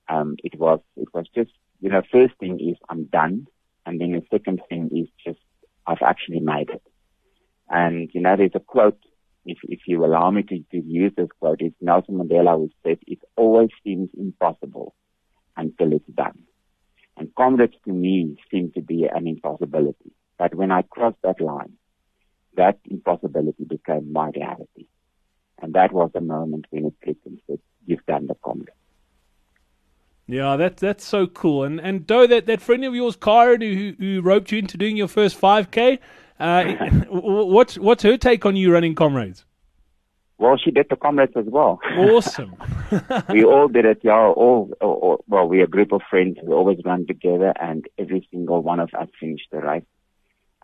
um, 0.10 0.38
it 0.44 0.58
was, 0.60 0.80
it 0.96 1.08
was 1.14 1.26
just, 1.36 1.52
you 1.82 1.90
know, 1.90 2.02
first 2.12 2.36
thing 2.40 2.60
is 2.60 2.78
I'm 2.90 3.06
done 3.06 3.48
And 3.88 4.02
then 4.02 4.12
the 4.12 4.24
second 4.30 4.62
thing 4.70 4.90
is 4.94 5.08
just, 5.26 5.40
I've 5.88 6.02
actually 6.02 6.42
made 6.42 6.70
it. 6.70 6.84
And, 7.70 8.10
you 8.14 8.22
know, 8.22 8.36
there's 8.38 8.52
a 8.56 8.60
quote, 8.60 9.00
if, 9.46 9.58
if 9.64 9.82
you 9.88 10.06
allow 10.06 10.32
me 10.32 10.44
to, 10.44 10.60
to 10.72 10.78
use 10.86 11.14
this 11.16 11.30
quote, 11.40 11.62
it's 11.62 11.76
Nelson 11.82 12.16
Mandela 12.16 12.58
who 12.58 12.70
said, 12.84 13.00
it 13.08 13.20
always 13.36 13.70
seems 13.84 14.10
impossible 14.18 14.94
until 15.56 15.94
it's 15.94 16.08
done. 16.14 16.44
And 17.18 17.34
comrades 17.36 17.76
to 17.86 17.92
me 17.92 18.38
seem 18.52 18.72
to 18.74 18.82
be 18.82 19.06
an 19.06 19.28
impossibility. 19.28 20.12
But 20.38 20.54
when 20.54 20.72
I 20.72 20.84
crossed 20.84 21.22
that 21.24 21.42
line, 21.42 21.74
that 22.56 22.80
impossibility 22.86 23.64
became 23.64 24.14
my 24.14 24.30
reality. 24.36 24.88
And 25.62 25.74
that 25.74 25.92
was 25.92 26.12
the 26.14 26.22
moment 26.22 26.68
when 26.70 26.86
it 26.86 26.94
clicked 27.04 27.26
and 27.26 27.40
said, 27.48 27.60
you've 27.86 28.06
done 28.06 28.28
the 28.28 28.36
comrade. 28.36 28.70
Yeah, 30.28 30.58
that 30.58 30.78
that's 30.78 31.06
so 31.06 31.26
cool. 31.26 31.64
And 31.64 31.80
and 31.80 32.06
though 32.06 32.28
that, 32.28 32.48
that 32.48 32.62
friend 32.62 32.84
of 32.84 32.94
yours, 32.94 33.16
Karen, 33.16 33.62
who 33.62 33.94
who 33.98 34.22
roped 34.22 34.52
you 34.52 34.60
into 34.60 34.78
doing 34.78 34.98
your 34.98 35.08
first 35.08 35.38
five 35.38 35.72
k, 35.72 36.00
uh, 36.40 36.74
what's 37.10 37.78
what's 37.78 38.04
her 38.04 38.18
take 38.18 38.46
on 38.46 38.56
you 38.56 38.72
running 38.72 38.96
comrades? 38.96 39.46
Well, 40.40 40.58
she 40.64 40.70
did 40.70 40.88
the 40.90 40.96
comrades 40.96 41.34
as 41.36 41.46
well. 41.48 41.80
Awesome. 41.98 42.56
we 43.30 43.44
all 43.44 43.68
did 43.68 43.86
it, 43.86 44.02
yeah. 44.04 44.14
All, 44.14 44.72
all, 44.80 44.94
all, 44.94 45.24
well, 45.28 45.48
we're 45.50 45.64
a 45.64 45.68
group 45.68 45.92
of 45.92 46.02
friends. 46.08 46.38
We 46.44 46.54
always 46.54 46.78
run 46.86 47.08
together, 47.08 47.54
and 47.60 47.86
every 47.98 48.28
single 48.30 48.62
one 48.62 48.80
of 48.80 48.94
us 48.94 49.08
finished 49.20 49.48
the 49.52 49.62
race. 49.62 49.84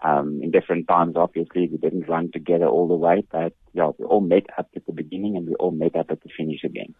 Um, 0.04 0.42
in 0.44 0.52
different 0.52 0.88
times, 0.88 1.16
obviously, 1.16 1.70
we 1.70 1.78
didn't 1.78 2.10
run 2.10 2.30
together 2.32 2.68
all 2.68 2.88
the 2.88 2.94
way, 2.94 3.24
but 3.32 3.54
yeah, 3.74 3.92
we 3.98 4.06
all 4.06 4.20
met 4.20 4.46
up 4.58 4.68
at 4.76 4.86
the 4.86 4.92
beginning 4.92 5.38
and 5.38 5.48
we 5.48 5.56
all 5.56 5.72
met 5.72 5.96
up 5.96 6.08
at 6.12 6.22
the 6.22 6.30
finish 6.38 6.64
again. 6.66 6.94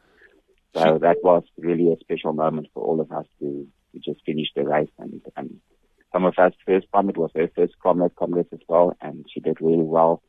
So 0.74 1.00
that 1.00 1.18
was 1.22 1.44
really 1.58 1.92
a 1.92 2.00
special 2.00 2.32
moment 2.32 2.68
for 2.74 2.82
all 2.82 3.02
of 3.02 3.12
us 3.12 3.26
to, 3.40 3.68
to 3.92 4.00
just 4.00 4.26
finish 4.26 4.48
the 4.56 4.64
race. 4.64 4.90
And, 4.98 5.22
and 5.36 5.60
some 6.14 6.26
of 6.26 6.38
us 6.38 6.54
first 6.66 6.88
time, 6.94 7.10
it 7.10 7.18
was 7.18 7.32
her 7.36 7.50
first 7.56 7.74
comrade, 7.82 8.16
comrades 8.16 8.50
as 8.54 8.60
well, 8.70 8.96
and 9.02 9.26
she 9.34 9.40
did 9.40 9.60
really 9.60 9.84
well. 9.84 10.22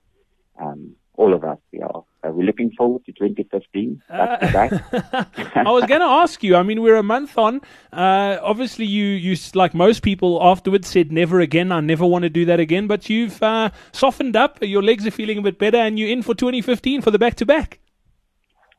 Um, 0.59 0.97
all 1.17 1.33
of 1.33 1.45
us, 1.45 1.59
yeah. 1.71 1.87
So 1.93 2.31
we're 2.31 2.45
looking 2.45 2.73
forward 2.73 3.05
to 3.05 3.13
2015. 3.13 4.03
Back 4.09 4.71
to. 4.71 5.27
I 5.55 5.71
was 5.71 5.85
going 5.85 6.01
to 6.01 6.07
ask 6.07 6.43
you. 6.43 6.57
I 6.57 6.65
mean, 6.65 6.83
we're 6.83 6.97
a 6.97 7.05
month 7.05 7.39
on. 7.39 7.61
Uh, 7.93 8.39
obviously, 8.43 8.85
you 8.85 9.05
you 9.05 9.37
like 9.55 9.75
most 9.75 10.03
people 10.03 10.43
afterwards 10.43 10.89
said 10.89 11.13
never 11.13 11.39
again. 11.41 11.71
I 11.71 11.81
never 11.81 12.05
want 12.05 12.23
to 12.23 12.31
do 12.31 12.45
that 12.47 12.59
again. 12.59 12.89
But 12.89 13.09
you've 13.09 13.41
uh, 13.43 13.71
softened 13.93 14.35
up. 14.35 14.59
Your 14.61 14.83
legs 14.83 15.07
are 15.07 15.13
feeling 15.13 15.39
a 15.39 15.43
bit 15.43 15.59
better, 15.59 15.79
and 15.79 15.99
you're 15.99 16.09
in 16.09 16.23
for 16.23 16.35
2015 16.35 17.03
for 17.03 17.13
the 17.13 17.19
back 17.19 17.37
to 17.37 17.47
back. 17.47 17.79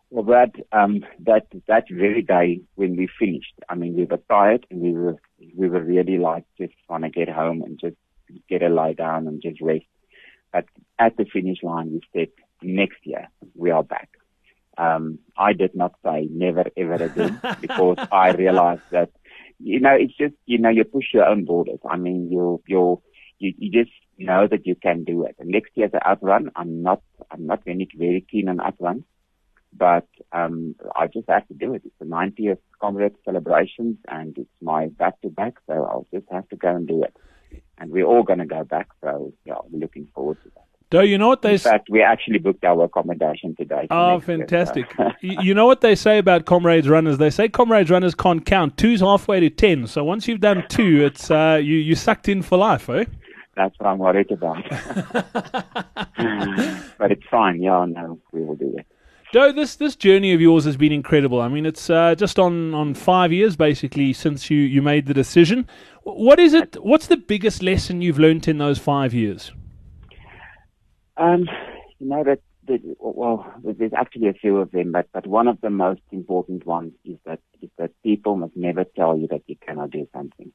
Well, 0.10 0.24
Brad, 0.24 0.62
um, 0.72 1.06
that 1.20 1.48
that 1.68 1.86
very 1.90 2.22
day 2.22 2.62
when 2.76 2.96
we 2.96 3.08
finished, 3.20 3.54
I 3.70 3.76
mean, 3.76 3.96
we 3.96 4.06
were 4.06 4.20
tired 4.30 4.66
and 4.70 4.82
we 4.82 4.92
were 4.92 5.18
we 5.56 5.70
were 5.70 5.84
really 5.84 6.18
like 6.18 6.46
just 6.58 6.74
want 6.90 7.04
to 7.04 7.10
get 7.10 7.30
home 7.30 7.62
and 7.62 7.80
just 7.80 7.96
get 8.50 8.64
a 8.64 8.70
lie 8.70 8.94
down 8.94 9.28
and 9.28 9.42
just 9.42 9.62
rest. 9.62 9.86
But 10.52 10.66
at 10.98 11.18
the 11.18 11.26
finish 11.26 11.62
line, 11.64 11.92
we 11.92 12.02
said 12.14 12.30
next 12.62 12.98
year 13.04 13.28
we 13.56 13.72
are 13.72 13.84
back. 13.84 14.10
Um, 14.78 15.20
I 15.38 15.54
did 15.54 15.76
not 15.76 15.94
say 16.04 16.28
never 16.32 16.66
ever 16.76 16.96
again 16.96 17.40
because 17.62 17.98
I 18.12 18.32
realized 18.32 18.84
that 18.92 19.12
you 19.60 19.80
know 19.80 19.94
it's 19.94 20.16
just 20.18 20.36
you 20.46 20.58
know 20.58 20.70
you 20.70 20.84
push 20.84 21.14
your 21.14 21.26
own 21.26 21.46
borders. 21.46 21.80
I 21.90 21.98
mean 21.98 22.30
you 22.32 22.62
you 22.68 23.02
you, 23.40 23.54
you 23.58 23.72
just 23.72 23.96
know 24.18 24.48
that 24.48 24.66
you 24.66 24.76
can 24.76 25.04
do 25.04 25.24
it. 25.26 25.36
And 25.40 25.50
next 25.50 25.72
year's 25.76 25.92
up 25.94 26.20
run, 26.22 26.52
I'm 26.56 26.82
not 26.82 27.02
I'm 27.32 27.46
not 27.46 27.64
very 27.64 27.88
very 27.98 28.26
keen 28.30 28.50
on 28.50 28.60
up 28.60 28.76
run 28.80 29.06
but 29.78 30.08
um, 30.32 30.76
I 30.96 31.08
just 31.08 31.30
have 31.30 31.48
to 31.48 31.54
do 31.54 31.74
it. 31.74 31.84
It's 31.86 31.96
the 32.00 32.06
90th 32.06 32.58
comrade 32.80 33.16
celebrations, 33.24 33.98
and 34.08 34.38
it's 34.38 34.50
my 34.62 34.88
back-to-back, 34.88 35.56
so 35.68 35.74
I'll 35.74 36.08
just 36.14 36.26
have 36.32 36.48
to 36.50 36.56
go 36.56 36.76
and 36.76 36.88
do 36.88 37.04
it. 37.04 37.16
And 37.78 37.92
we're 37.92 38.06
all 38.06 38.24
going 38.24 38.40
to 38.40 38.46
go 38.46 38.64
back, 38.64 38.88
so 39.04 39.34
yeah, 39.46 39.56
we're 39.70 39.80
looking 39.80 40.08
forward 40.14 40.38
to 40.44 40.50
that. 40.56 40.62
Do 40.92 41.04
you 41.04 41.18
know 41.18 41.28
what 41.28 41.42
they? 41.42 41.54
In 41.54 41.60
fact, 41.60 41.90
we 41.90 42.04
actually 42.04 42.38
booked 42.38 42.64
our 42.64 42.84
accommodation 42.84 43.56
today. 43.56 43.88
Oh, 43.90 44.20
fantastic! 44.20 44.86
Year, 44.98 45.16
so. 45.20 45.22
you 45.42 45.54
know 45.54 45.66
what 45.66 45.82
they 45.82 45.96
say 45.96 46.20
about 46.20 46.46
comrades 46.46 46.88
runners? 46.88 47.18
They 47.18 47.32
say 47.32 47.50
comrades 47.50 47.90
runners 47.90 48.14
can't 48.14 48.46
count. 48.46 48.78
Two's 48.78 49.02
halfway 49.02 49.40
to 49.40 49.50
ten. 49.50 49.88
So 49.88 50.04
once 50.04 50.28
you've 50.28 50.42
done 50.42 50.64
two, 50.70 51.04
it's 51.04 51.32
uh, 51.32 51.60
you 51.62 51.78
you 51.78 51.96
sucked 51.96 52.30
in 52.30 52.44
for 52.44 52.58
life, 52.58 52.88
eh? 52.90 53.06
That's 53.56 53.78
what 53.80 53.90
I'm 53.90 53.98
worried 53.98 54.32
about. 54.32 54.64
but 56.98 57.12
it's 57.12 57.26
fine. 57.32 57.62
Yeah, 57.62 57.86
no, 57.90 58.20
we 58.32 58.44
will 58.44 58.56
do 58.56 58.76
it. 58.78 58.86
Joe, 59.36 59.52
this 59.52 59.76
this 59.76 59.98
journey 59.98 60.32
of 60.32 60.40
yours 60.40 60.64
has 60.64 60.78
been 60.78 60.94
incredible. 60.94 61.42
I 61.42 61.50
mean, 61.50 61.66
it's 61.66 61.90
uh, 61.90 62.16
just 62.16 62.40
on, 62.40 62.74
on 62.74 62.94
five 62.94 63.34
years 63.34 63.58
basically 63.58 64.14
since 64.14 64.50
you, 64.50 64.60
you 64.60 64.82
made 64.82 65.08
the 65.08 65.14
decision. 65.14 65.68
What 66.04 66.40
is 66.40 66.54
it? 66.54 66.78
What's 66.82 67.08
the 67.08 67.18
biggest 67.18 67.62
lesson 67.62 68.02
you've 68.02 68.18
learned 68.18 68.48
in 68.48 68.60
those 68.60 68.80
five 68.80 69.14
years? 69.14 69.52
Um, 71.18 71.50
you 72.00 72.08
know 72.08 72.24
that, 72.24 72.40
that 72.70 72.80
well, 72.98 73.46
there's 73.62 73.92
actually 73.92 74.30
a 74.30 74.34
few 74.34 74.56
of 74.56 74.72
them, 74.72 74.94
but 74.94 75.10
but 75.12 75.28
one 75.28 75.50
of 75.50 75.60
the 75.60 75.70
most 75.70 76.04
important 76.14 76.66
ones 76.66 76.94
is 77.04 77.18
that 77.26 77.42
is 77.62 77.70
that 77.78 77.92
people 78.04 78.38
must 78.38 78.56
never 78.56 78.86
tell 78.86 79.18
you 79.18 79.28
that 79.32 79.42
you 79.48 79.58
cannot 79.58 79.92
do 79.92 80.08
something. 80.14 80.54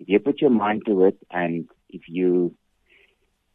If 0.00 0.08
you 0.08 0.18
put 0.18 0.40
your 0.40 0.50
mind 0.50 0.82
to 0.86 1.04
it, 1.04 1.18
and 1.30 1.68
if 1.88 2.08
you 2.08 2.56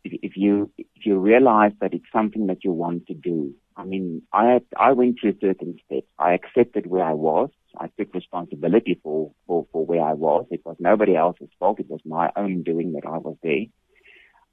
if, 0.06 0.18
if 0.24 0.38
you 0.38 0.72
if 0.78 1.06
you 1.06 1.20
realize 1.20 1.74
that 1.82 1.94
it's 1.94 2.10
something 2.14 2.48
that 2.48 2.64
you 2.64 2.72
want 2.72 3.08
to 3.08 3.14
do, 3.14 3.54
I 3.78 3.84
mean, 3.84 4.24
I 4.34 4.60
I 4.76 4.92
went 4.94 5.20
through 5.22 5.36
certain 5.40 5.78
steps. 5.86 6.08
I 6.18 6.34
accepted 6.34 6.88
where 6.88 7.04
I 7.04 7.14
was. 7.14 7.50
I 7.80 7.88
took 7.98 8.14
responsibility 8.16 9.00
for, 9.04 9.32
for, 9.46 9.68
for 9.72 9.86
where 9.86 10.02
I 10.02 10.14
was. 10.14 10.48
It 10.50 10.62
was 10.66 10.78
nobody 10.80 11.16
else's 11.16 11.50
fault. 11.60 11.80
It 11.80 11.90
was 11.90 12.02
my 12.04 12.32
own 12.36 12.64
doing 12.64 12.94
that 12.94 13.06
I 13.06 13.20
was 13.20 13.38
there. 13.44 13.66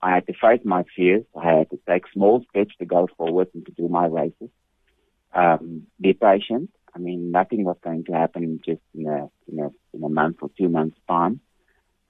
I 0.03 0.15
had 0.15 0.27
to 0.27 0.35
face 0.35 0.61
my 0.65 0.85
fears. 0.95 1.25
I 1.35 1.59
had 1.59 1.71
to 1.71 1.79
take 1.89 2.05
small 2.13 2.45
steps 2.51 2.75
to 2.79 2.85
go 2.85 3.09
forward 3.17 3.49
and 3.55 3.65
to 3.65 3.73
do 3.73 3.89
my 3.89 4.07
races. 4.07 4.51
Um, 5.33 5.85
be 5.99 6.13
patient. 6.13 6.71
I 6.95 6.99
mean, 6.99 7.31
nothing 7.31 7.65
was 7.65 7.79
going 7.83 8.05
to 8.05 8.13
happen 8.13 8.61
just 8.65 8.83
in 8.95 9.07
a, 9.07 9.31
in 9.51 9.59
a, 9.61 9.71
in 9.95 10.05
a 10.05 10.09
month 10.11 10.37
or 10.43 10.51
two 10.59 10.69
months 10.69 10.99
time. 11.09 11.41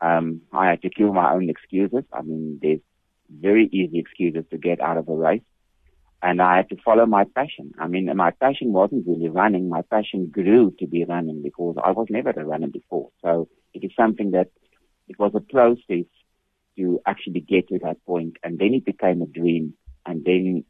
Um, 0.01 0.43
I 0.53 0.71
had 0.71 0.83
to 0.83 0.91
kill 0.91 1.13
my 1.13 1.33
own 1.33 1.49
excuses. 1.49 2.05
I 2.13 2.23
mean, 2.23 2.59
there's 2.61 2.81
very 3.31 3.67
easy 3.73 4.01
excuses 4.01 4.45
to 4.51 4.59
get 4.59 4.81
out 4.81 4.99
of 4.99 5.09
a 5.09 5.15
race 5.15 5.43
and 6.25 6.41
I 6.41 6.57
had 6.57 6.71
to 6.71 6.77
follow 6.83 7.05
my 7.05 7.25
passion. 7.37 7.75
I 7.79 7.87
mean, 7.87 8.11
my 8.17 8.31
passion 8.31 8.73
wasn't 8.73 9.07
really 9.07 9.29
running. 9.29 9.69
My 9.69 9.83
passion 9.83 10.29
grew 10.29 10.75
to 10.79 10.87
be 10.87 11.05
running 11.05 11.43
because 11.43 11.77
I 11.85 11.91
was 11.91 12.07
never 12.09 12.31
a 12.31 12.47
runner 12.47 12.67
before. 12.67 13.11
So 13.23 13.49
it 13.75 13.85
is 13.85 13.91
something 13.95 14.31
that 14.31 14.49
it 15.07 15.19
was 15.19 15.33
a 15.35 15.41
process 15.41 16.07
to 16.79 16.99
actually 17.05 17.41
get 17.41 17.69
to 17.69 17.79
that 17.81 18.03
point, 18.07 18.39
and 18.43 18.59
then 18.59 18.73
it 18.73 18.87
became 18.87 19.21
a 19.21 19.27
dream. 19.27 19.75
And 20.07 20.25
then 20.25 20.65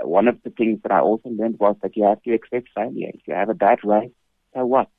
uh, 0.00 0.06
one 0.06 0.28
of 0.28 0.40
the 0.44 0.50
things 0.50 0.78
that 0.84 0.92
I 0.92 1.00
also 1.00 1.28
learned 1.28 1.58
was 1.58 1.74
that 1.82 1.96
you 1.96 2.04
have 2.04 2.22
to 2.22 2.32
accept 2.32 2.68
failure. 2.72 3.10
If 3.12 3.22
you 3.26 3.34
have 3.34 3.48
a 3.48 3.54
bad 3.54 3.80
race, 3.82 4.12
so 4.54 4.64
what? 4.64 4.90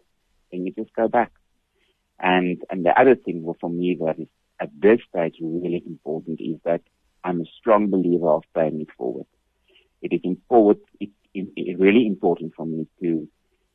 Then 0.51 0.65
you 0.65 0.73
just 0.73 0.93
go 0.93 1.08
back. 1.08 1.31
And 2.19 2.62
and 2.69 2.86
the 2.86 2.99
other 2.99 3.15
thing 3.15 3.49
for 3.62 3.69
me 3.69 3.97
that 4.01 4.19
is 4.19 4.27
at 4.60 4.71
this 4.77 4.99
stage 5.10 5.38
really 5.39 5.81
important 5.88 6.41
is 6.41 6.58
that 6.65 6.81
I'm 7.23 7.39
a 7.39 7.45
strong 7.58 7.89
believer 7.89 8.27
of 8.27 8.43
paying 8.53 8.81
it 8.81 8.89
forward 8.97 9.25
it 10.01 10.13
is 10.13 10.21
important, 10.23 10.86
it, 10.99 11.10
it, 11.34 11.47
it 11.55 11.79
really 11.79 12.05
important 12.08 12.53
for 12.55 12.65
me 12.65 12.88
to, 13.01 13.27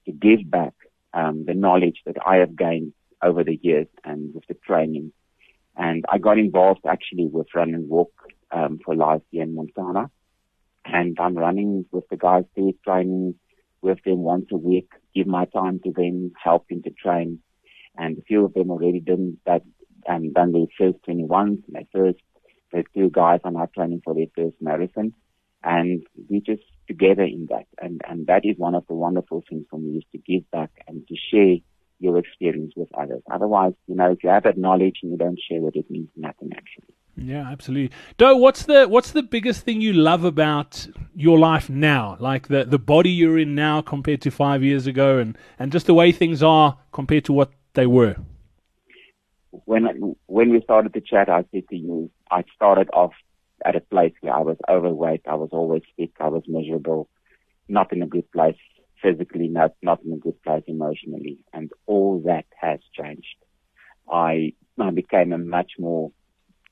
to 0.06 0.12
give 0.12 0.48
back 0.50 0.74
um, 1.12 1.44
the 1.46 1.54
knowledge 1.54 2.00
that 2.06 2.16
I 2.24 2.36
have 2.36 2.56
gained 2.56 2.92
over 3.22 3.44
the 3.44 3.58
years 3.62 3.86
and 4.04 4.34
with 4.34 4.46
the 4.46 4.54
training. 4.54 5.12
And 5.76 6.04
I 6.08 6.18
got 6.18 6.38
involved 6.38 6.80
actually 6.86 7.26
with 7.26 7.48
Run 7.54 7.74
and 7.74 7.88
Walk 7.88 8.12
um, 8.50 8.80
for 8.84 8.94
life 8.94 9.22
here 9.30 9.42
in 9.42 9.54
Montana. 9.54 10.10
And 10.84 11.16
I'm 11.20 11.36
running 11.36 11.84
with 11.90 12.08
the 12.08 12.16
guys 12.16 12.44
there, 12.56 12.72
training 12.84 13.34
with 13.82 14.02
them 14.04 14.18
once 14.18 14.46
a 14.52 14.56
week, 14.56 14.90
give 15.14 15.26
my 15.26 15.44
time 15.46 15.80
to 15.84 15.92
them, 15.92 16.32
help 16.42 16.68
them 16.68 16.82
to 16.82 16.90
train. 16.90 17.40
And 17.96 18.18
a 18.18 18.22
few 18.22 18.44
of 18.44 18.54
them 18.54 18.70
already 18.70 19.00
done 19.00 19.38
that 19.46 19.62
and 20.06 20.32
done 20.32 20.52
their 20.52 20.66
first 20.78 21.02
21, 21.04 21.64
their 21.68 21.82
first, 21.92 22.20
the 22.72 22.84
two 22.94 23.10
guys 23.10 23.40
are 23.44 23.50
now 23.50 23.68
training 23.74 24.00
for 24.04 24.14
their 24.14 24.26
first 24.34 24.56
marathon 24.60 25.12
and 25.62 26.02
we 26.28 26.40
just 26.40 26.62
together 26.90 27.22
in 27.22 27.46
that. 27.50 27.66
And, 27.80 28.00
and 28.08 28.26
that 28.26 28.44
is 28.44 28.58
one 28.58 28.74
of 28.74 28.86
the 28.88 28.94
wonderful 28.94 29.44
things 29.48 29.66
for 29.70 29.78
me 29.78 29.98
is 29.98 30.04
to 30.12 30.18
give 30.18 30.50
back 30.50 30.70
and 30.88 31.06
to 31.06 31.14
share 31.30 31.56
your 32.00 32.18
experience 32.18 32.72
with 32.76 32.88
others. 32.98 33.22
Otherwise, 33.30 33.74
you 33.86 33.94
know, 33.94 34.10
if 34.10 34.24
you 34.24 34.30
have 34.30 34.42
that 34.44 34.58
knowledge 34.58 34.96
and 35.02 35.12
you 35.12 35.18
don't 35.18 35.38
share 35.48 35.66
it, 35.68 35.76
it 35.76 35.90
means 35.90 36.08
nothing 36.16 36.50
actually. 36.52 36.94
Yeah, 37.16 37.48
absolutely. 37.50 37.94
Doe, 38.16 38.36
what's 38.36 38.62
the 38.64 38.88
what's 38.88 39.10
the 39.10 39.22
biggest 39.22 39.64
thing 39.64 39.82
you 39.82 39.92
love 39.92 40.24
about 40.24 40.86
your 41.14 41.38
life 41.38 41.68
now? 41.68 42.16
Like 42.18 42.48
the 42.48 42.64
the 42.64 42.78
body 42.78 43.10
you're 43.10 43.38
in 43.38 43.54
now 43.54 43.82
compared 43.82 44.22
to 44.22 44.30
five 44.30 44.62
years 44.62 44.86
ago, 44.86 45.18
and 45.18 45.36
and 45.58 45.70
just 45.70 45.86
the 45.86 45.92
way 45.92 46.12
things 46.12 46.42
are 46.42 46.78
compared 46.92 47.24
to 47.26 47.34
what 47.34 47.50
they 47.74 47.86
were. 47.86 48.16
When 49.50 50.16
when 50.26 50.50
we 50.50 50.62
started 50.62 50.94
the 50.94 51.02
chat, 51.02 51.28
I 51.28 51.44
said 51.52 51.64
to 51.68 51.76
you, 51.76 52.10
I 52.30 52.44
started 52.54 52.88
off 52.94 53.12
at 53.64 53.76
a 53.76 53.80
place 53.80 54.14
where 54.20 54.34
I 54.34 54.40
was 54.40 54.56
overweight. 54.68 55.22
I 55.26 55.34
was 55.34 55.50
always 55.52 55.82
sick. 55.98 56.12
I 56.20 56.28
was 56.28 56.42
miserable, 56.46 57.08
not 57.68 57.92
in 57.92 58.02
a 58.02 58.06
good 58.06 58.30
place 58.32 58.56
physically, 59.02 59.48
not, 59.48 59.74
not 59.82 60.02
in 60.04 60.12
a 60.12 60.16
good 60.16 60.42
place 60.42 60.64
emotionally. 60.66 61.38
And 61.52 61.70
all 61.86 62.20
that 62.26 62.46
has 62.60 62.80
changed. 62.94 63.36
I 64.10 64.54
I 64.78 64.90
became 64.90 65.32
a 65.32 65.38
much 65.38 65.72
more 65.78 66.10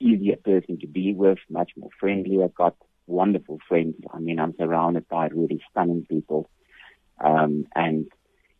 easier 0.00 0.36
person 0.36 0.78
to 0.80 0.86
be 0.86 1.12
with, 1.14 1.38
much 1.50 1.72
more 1.76 1.90
friendly. 2.00 2.42
I've 2.42 2.54
got 2.54 2.76
wonderful 3.06 3.58
friends. 3.68 3.96
I 4.12 4.18
mean, 4.18 4.38
I'm 4.38 4.54
surrounded 4.56 5.08
by 5.08 5.28
really 5.28 5.60
stunning 5.70 6.06
people. 6.08 6.48
Um, 7.22 7.66
and, 7.74 8.06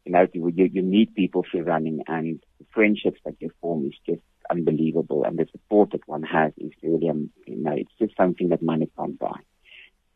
you 0.05 0.13
know, 0.13 0.27
you, 0.33 0.69
you 0.73 0.83
meet 0.83 1.15
people 1.15 1.45
through 1.49 1.63
running 1.63 2.03
and 2.09 2.41
the 2.59 2.67
friendships 2.73 3.21
that 3.25 3.37
you 3.41 3.51
form 3.61 3.87
is 3.87 3.95
just 4.07 4.23
unbelievable. 4.51 5.25
And 5.25 5.39
the 5.39 5.47
support 5.51 5.91
that 5.93 6.07
one 6.07 6.23
has 6.23 6.53
is 6.59 6.73
really, 6.83 7.09
um, 7.09 7.31
you 7.47 7.63
know, 7.63 7.73
it's 7.73 7.93
just 7.99 8.17
something 8.17 8.49
that 8.51 8.63
money 8.63 8.91
can't 8.97 9.19
buy. 9.19 9.41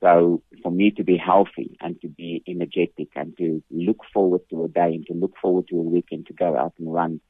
So 0.01 0.43
for 0.63 0.73
me 0.73 0.91
to 0.93 1.05
be 1.05 1.17
healthy 1.17 1.77
and 1.81 2.01
to 2.01 2.09
be 2.09 2.43
energetic 2.49 3.09
and 3.15 3.37
to 3.39 3.63
look 3.71 4.01
forward 4.13 4.41
to 4.51 4.65
a 4.65 4.69
day 4.69 4.95
and 4.95 5.07
to 5.07 5.15
look 5.15 5.35
forward 5.41 5.69
to 5.69 5.79
a 5.79 5.83
weekend 5.83 6.27
to 6.27 6.33
go 6.33 6.57
out 6.57 6.75
and 6.79 6.93
run 6.93 7.21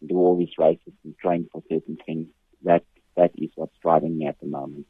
and 0.00 0.08
do 0.08 0.16
all 0.16 0.38
these 0.38 0.56
races 0.58 0.94
and 1.04 1.16
train 1.18 1.46
for 1.52 1.62
certain 1.68 1.98
things, 2.06 2.28
that 2.64 2.84
that 3.16 3.32
is 3.36 3.50
what's 3.54 3.76
driving 3.82 4.16
me 4.16 4.26
at 4.26 4.40
the 4.40 4.46
moment. 4.46 4.86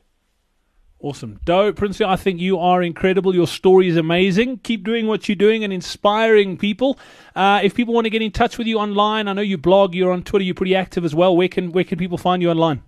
Awesome. 1.03 1.39
Dou, 1.45 1.73
Prinsloo, 1.73 2.07
I 2.07 2.15
think 2.15 2.41
you 2.41 2.61
are 2.61 2.81
incredible. 2.81 3.35
Your 3.35 3.49
story 3.49 3.89
is 3.89 3.97
amazing. 3.97 4.59
Keep 4.59 4.85
doing 4.85 5.09
what 5.09 5.29
you're 5.29 5.35
doing 5.35 5.65
and 5.65 5.73
inspiring 5.73 6.57
people. 6.57 6.97
Uh, 7.35 7.59
if 7.61 7.75
people 7.75 7.93
want 7.93 8.05
to 8.05 8.11
get 8.11 8.23
in 8.23 8.31
touch 8.31 8.57
with 8.57 8.69
you 8.69 8.79
online, 8.79 9.27
I 9.27 9.33
know 9.33 9.43
you 9.43 9.59
blog, 9.59 9.97
you're 9.97 10.13
on 10.13 10.23
Twitter, 10.23 10.45
you're 10.45 10.55
pretty 10.55 10.77
active 10.77 11.05
as 11.05 11.13
well. 11.13 11.37
Where 11.37 11.49
can 11.49 11.73
where 11.73 11.83
can 11.83 11.99
people 11.99 12.19
find 12.19 12.41
you 12.41 12.51
online? 12.51 12.85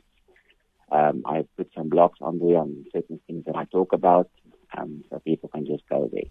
Um, 0.90 1.23
I 1.27 1.44
put 1.57 1.70
some 1.75 1.90
blogs 1.90 2.20
on 2.20 2.38
there 2.38 2.59
on 2.59 2.85
certain 2.92 3.20
things 3.27 3.44
that 3.47 3.57
I 3.57 3.64
talk 3.64 3.92
about, 3.92 4.31
um, 4.77 5.05
so 5.11 5.18
people 5.20 5.49
can 5.49 5.66
just 5.66 5.83
go 5.88 6.09
there. 6.12 6.25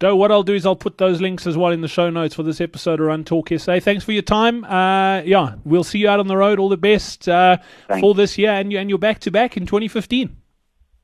Dou, 0.00 0.14
what 0.14 0.30
I'll 0.30 0.44
do 0.44 0.54
is 0.54 0.64
I'll 0.64 0.76
put 0.76 0.98
those 0.98 1.20
links 1.20 1.44
as 1.44 1.56
well 1.56 1.72
in 1.72 1.80
the 1.80 1.88
show 1.88 2.08
notes 2.08 2.32
for 2.32 2.44
this 2.44 2.60
episode 2.60 3.00
of 3.00 3.06
Run 3.06 3.24
Talk 3.24 3.50
SA. 3.56 3.80
Thanks 3.80 4.04
for 4.04 4.12
your 4.12 4.22
time. 4.22 4.64
Uh, 4.64 5.22
yeah, 5.22 5.56
we'll 5.64 5.82
see 5.82 5.98
you 5.98 6.08
out 6.08 6.20
on 6.20 6.28
the 6.28 6.36
road. 6.36 6.60
All 6.60 6.68
the 6.68 6.76
best 6.76 7.28
uh, 7.28 7.56
for 7.98 8.14
this 8.14 8.38
year, 8.38 8.52
and, 8.52 8.70
you, 8.70 8.78
and 8.78 8.88
you're 8.88 8.98
back 8.98 9.18
to 9.20 9.32
back 9.32 9.56
in 9.56 9.66
2015. 9.66 10.36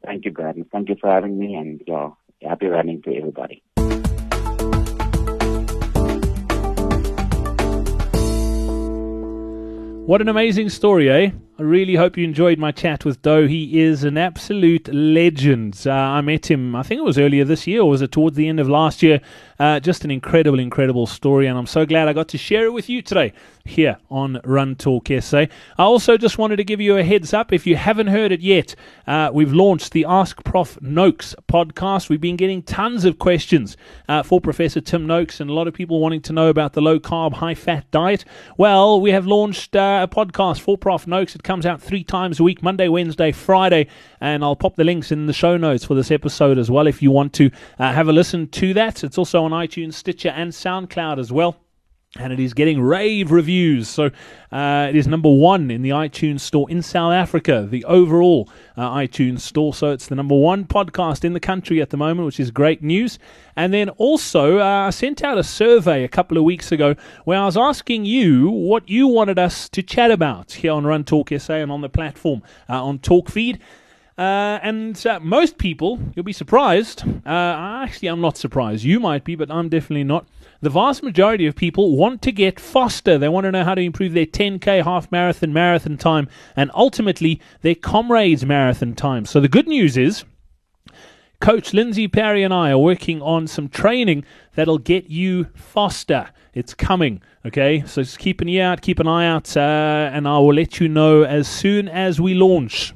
Thank 0.05 0.25
you, 0.25 0.31
Brad. 0.31 0.57
Thank 0.71 0.91
you 0.91 0.97
for 1.01 1.11
having 1.11 1.37
me, 1.37 1.55
and 1.57 1.83
yeah, 1.89 2.11
happy 2.43 2.67
running 2.67 3.03
to 3.03 3.17
everybody. 3.17 3.65
What 10.07 10.21
an 10.21 10.29
amazing 10.29 10.69
story, 10.69 11.11
eh? 11.11 11.31
I 11.57 11.63
really 11.63 11.95
hope 11.95 12.17
you 12.17 12.25
enjoyed 12.25 12.59
my 12.59 12.73
chat 12.73 13.05
with 13.05 13.23
Dou. 13.23 13.47
He 13.47 13.81
is 13.81 14.03
an 14.03 14.19
absolute 14.19 14.93
legend. 14.93 15.81
Uh, 15.87 15.93
I 15.93 16.21
met 16.21 16.51
him, 16.51 16.75
I 16.75 16.83
think 16.83 16.99
it 16.99 17.05
was 17.05 17.17
earlier 17.17 17.45
this 17.45 17.65
year, 17.65 17.83
or 17.83 17.91
was 17.91 18.03
it 18.03 18.11
towards 18.11 18.37
the 18.37 18.49
end 18.49 18.59
of 18.59 18.69
last 18.69 19.05
year? 19.05 19.21
Uh, 19.61 19.79
just 19.79 20.05
an 20.05 20.11
incredible, 20.11 20.59
incredible 20.59 21.07
story, 21.07 21.47
and 21.47 21.57
I'm 21.57 21.69
so 21.69 21.87
glad 21.87 22.09
I 22.09 22.13
got 22.13 22.27
to 22.31 22.39
share 22.39 22.65
it 22.65 22.73
with 22.73 22.89
you 22.89 23.03
today 23.03 23.33
here 23.65 23.99
on 24.11 24.41
Run 24.43 24.75
Talk 24.75 25.09
SA. 25.21 25.39
I 25.39 25.49
also 25.79 26.17
just 26.17 26.39
wanted 26.39 26.57
to 26.57 26.65
give 26.65 26.81
you 26.81 26.97
a 26.97 27.05
heads 27.05 27.33
up. 27.33 27.53
If 27.53 27.69
you 27.69 27.77
haven't 27.77 28.09
heard 28.09 28.33
it 28.33 28.41
yet, 28.41 28.75
uh, 29.07 29.31
we've 29.33 29.53
launched 29.53 29.93
the 29.93 30.07
Ask 30.07 30.43
Prof 30.43 30.83
Noakes 30.83 31.37
podcast. 31.47 32.09
We've 32.09 32.21
been 32.21 32.35
getting 32.35 32.65
tons 32.65 33.05
of 33.05 33.21
questions 33.21 33.77
uh, 34.09 34.25
for 34.25 34.41
Professor 34.41 34.81
Tim 34.81 35.07
Noakes, 35.07 35.39
and 35.39 35.49
a 35.49 35.55
lot 35.55 35.69
of 35.69 35.75
people 35.75 36.01
wanting 36.01 36.23
to 36.23 36.33
know 36.33 36.49
about 36.49 36.73
the 36.73 36.83
low 36.83 36.99
carb, 36.99 37.35
high 37.35 37.55
fat 37.55 37.89
diet. 37.93 38.25
Well, 38.59 39.01
we 39.01 39.13
have 39.13 39.25
launched 39.25 39.77
uh, 39.77 40.05
a 40.11 40.13
podcast 40.13 40.61
for 40.61 40.77
Prof 40.77 41.07
Noakes 41.07 41.37
comes 41.45 41.67
out 41.67 41.81
three 41.81 42.03
times 42.03 42.41
a 42.41 42.43
week 42.43 42.63
Monday, 42.63 42.89
Wednesday, 42.89 43.31
Friday. 43.31 43.87
And 44.21 44.43
I'll 44.43 44.57
pop 44.57 44.77
the 44.77 44.85
links 44.85 45.13
in 45.13 45.27
the 45.27 45.33
show 45.33 45.57
notes 45.57 45.85
for 45.85 45.95
this 45.95 46.11
episode 46.11 46.59
as 46.59 46.71
well 46.71 46.87
if 46.87 47.03
you 47.03 47.11
want 47.11 47.33
to 47.35 47.51
uh, 47.79 47.93
have 47.93 48.09
a 48.09 48.13
listen 48.13 48.49
to 48.49 48.75
that. 48.75 49.05
It's 49.05 49.19
also 49.19 49.45
on 49.45 49.53
iTunes, 49.53 49.95
Stitcher, 49.95 50.31
and 50.31 50.51
SoundCloud 50.51 51.19
as 51.19 51.31
well 51.31 51.64
and 52.17 52.33
it 52.33 52.39
is 52.39 52.55
getting 52.55 52.81
rave 52.81 53.33
reviews. 53.33 53.89
So 53.89 54.09
uh, 54.53 54.87
it 54.89 54.95
is 54.95 55.09
number 55.09 55.29
one 55.29 55.69
in 55.69 55.83
the 55.83 55.91
iTunes 55.91 56.41
store 56.41 56.71
in 56.71 56.81
South 56.81 57.13
Africa, 57.13 57.67
the 57.69 57.85
overall 57.87 58.49
uh, 58.77 58.89
iTunes 58.91 59.41
store. 59.41 59.75
So 59.75 59.91
it's 59.91 60.07
the 60.07 60.15
number 60.15 60.37
one 60.37 60.65
podcast 60.65 61.25
in 61.25 61.33
the 61.33 61.41
country 61.41 61.83
at 61.83 61.91
the 61.91 61.97
moment, 61.97 62.25
which 62.27 62.39
is 62.39 62.53
great 62.53 62.85
news. 62.85 63.19
And 63.57 63.75
then 63.75 63.89
also, 63.91 64.61
uh, 64.61 64.87
I 64.87 64.91
sent 64.91 65.25
out 65.25 65.39
a 65.39 65.43
survey 65.43 66.05
a 66.05 66.09
couple 66.09 66.39
of 66.39 66.45
weeks 66.45 66.71
ago 66.71 66.95
where 67.25 67.41
I 67.41 67.47
was 67.47 67.57
asking 67.57 68.05
you 68.05 68.49
what 68.49 68.89
you 68.89 69.09
wanted 69.09 69.41
us 69.41 69.69
to 69.71 69.83
chat 69.83 70.13
about 70.13 70.53
here 70.53 70.71
on 70.71 70.85
Run 70.85 71.03
Talk 71.03 71.31
SA 71.37 71.55
and 71.55 71.73
on 71.73 71.81
the 71.81 71.89
platform 71.89 72.45
uh, 72.69 72.81
on 72.81 73.01
TalkFeed. 73.01 73.59
Uh, 74.17 74.61
and 74.63 75.05
uh, 75.07 75.19
most 75.21 75.59
people, 75.59 75.99
you'll 76.15 76.25
be 76.25 76.33
surprised. 76.33 77.03
Uh, 77.27 77.83
actually, 77.83 78.09
I'm 78.09 78.21
not 78.21 78.37
surprised. 78.37 78.85
You 78.85 79.01
might 79.01 79.25
be, 79.25 79.35
but 79.35 79.51
I'm 79.51 79.69
definitely 79.69 80.05
not. 80.05 80.27
The 80.61 80.71
vast 80.71 81.03
majority 81.03 81.47
of 81.47 81.57
people 81.57 81.97
want 81.97 82.23
to 82.23 82.33
get 82.33 82.61
faster. 82.61 83.19
They 83.19 83.29
want 83.29 83.45
to 83.45 83.53
know 83.53 83.65
how 83.65 83.75
to 83.75 83.83
improve 83.83 84.13
their 84.13 84.27
10k 84.27 84.85
half 84.85 85.11
marathon, 85.11 85.53
marathon 85.53 85.97
time, 85.97 86.29
and 86.55 86.71
ultimately 86.75 87.41
their 87.63 87.75
comrades' 87.75 88.47
marathon 88.47 88.95
time. 88.95 89.25
So 89.27 89.41
the 89.41 89.49
good 89.49 89.67
news 89.67 89.97
is. 89.97 90.25
Coach 91.41 91.75
Lindsey 91.75 92.09
Parry 92.09 92.43
and 92.43 92.55
I 92.55 92.71
are 92.71 92.79
working 92.79 93.21
on 93.21 93.47
some 93.47 93.69
training 93.69 94.25
that'll 94.55 94.79
get 94.79 95.11
you 95.11 95.49
faster. 95.55 96.31
It's 96.55 96.73
coming, 96.73 97.21
okay? 97.45 97.83
So 97.87 98.03
just 98.03 98.19
keep 98.19 98.41
an 98.41 98.49
ear 98.49 98.65
out, 98.65 98.81
keep 98.81 99.01
an 99.01 99.09
eye 99.09 99.27
out, 99.27 99.55
uh, 99.55 100.11
and 100.13 100.27
I 100.27 100.39
will 100.39 100.55
let 100.55 100.81
you 100.81 100.89
know 100.89 101.25
as 101.25 101.47
soon 101.47 101.89
as 101.89 102.21
we 102.21 102.33
launch. 102.33 102.95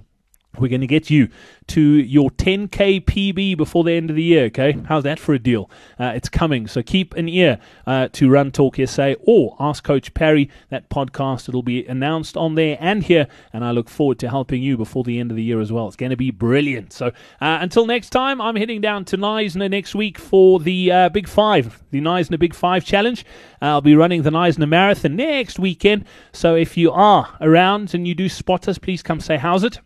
We're 0.56 0.68
going 0.68 0.80
to 0.80 0.87
get 0.87 1.11
you 1.11 1.28
to 1.68 1.80
your 1.80 2.30
10k 2.30 3.04
PB 3.04 3.56
before 3.56 3.84
the 3.84 3.92
end 3.92 4.11
of 4.11 4.16
the 4.16 4.22
year. 4.22 4.46
Okay, 4.46 4.76
how's 4.87 5.04
that 5.04 5.18
for 5.20 5.34
a 5.34 5.38
deal? 5.38 5.70
Uh, 6.00 6.12
it's 6.16 6.28
coming, 6.28 6.66
so 6.66 6.82
keep 6.82 7.14
an 7.14 7.28
ear 7.28 7.58
uh, 7.87 8.08
to 8.12 8.28
Run 8.28 8.50
Talk 8.50 8.76
SA 8.84 9.14
or 9.20 9.56
Ask 9.61 9.84
Coach 9.84 10.14
Parry. 10.14 10.50
That 10.70 10.88
podcast 10.88 11.48
it'll 11.48 11.62
be 11.62 11.87
announced 11.87 12.37
on 12.37 12.54
there 12.54 12.76
and 12.80 13.02
here, 13.04 13.28
and 13.52 13.64
I 13.64 13.70
look 13.70 13.88
forward 13.88 14.18
to 14.20 14.30
helping 14.30 14.62
you 14.62 14.76
before 14.76 15.04
the 15.04 15.20
end 15.20 15.30
of 15.30 15.37
the 15.37 15.42
year 15.42 15.61
as 15.61 15.70
well. 15.70 15.87
It's 15.87 15.96
going 15.96 16.11
to 16.11 16.16
be 16.16 16.30
brilliant. 16.30 16.92
So 16.92 17.08
uh, 17.40 17.58
until 17.61 17.87
next 17.87 18.11
time, 18.11 18.40
I'm 18.40 18.56
heading 18.56 18.80
down 18.80 19.04
to 19.06 19.16
Knysna 19.16 19.70
next 19.70 19.94
week 19.94 20.18
for 20.18 20.58
the 20.58 20.90
uh, 20.90 21.08
Big 21.11 21.28
Five, 21.28 21.82
the 21.90 22.00
Knysna 22.00 22.38
Big 22.38 22.54
Five 22.54 22.84
Challenge. 22.84 23.24
I'll 23.61 23.80
be 23.80 23.94
running 23.94 24.22
the 24.22 24.30
Knysna 24.30 24.68
Marathon 24.68 25.14
next 25.14 25.58
weekend. 25.58 26.04
So 26.32 26.56
if 26.56 26.76
you 26.76 26.90
are 26.90 27.37
around 27.40 27.94
and 27.94 28.08
you 28.08 28.14
do 28.14 28.28
spot 28.28 28.66
us, 28.66 28.78
please 28.78 29.02
come 29.02 29.20
say 29.20 29.37
how's 29.37 29.62
it. 29.62 29.78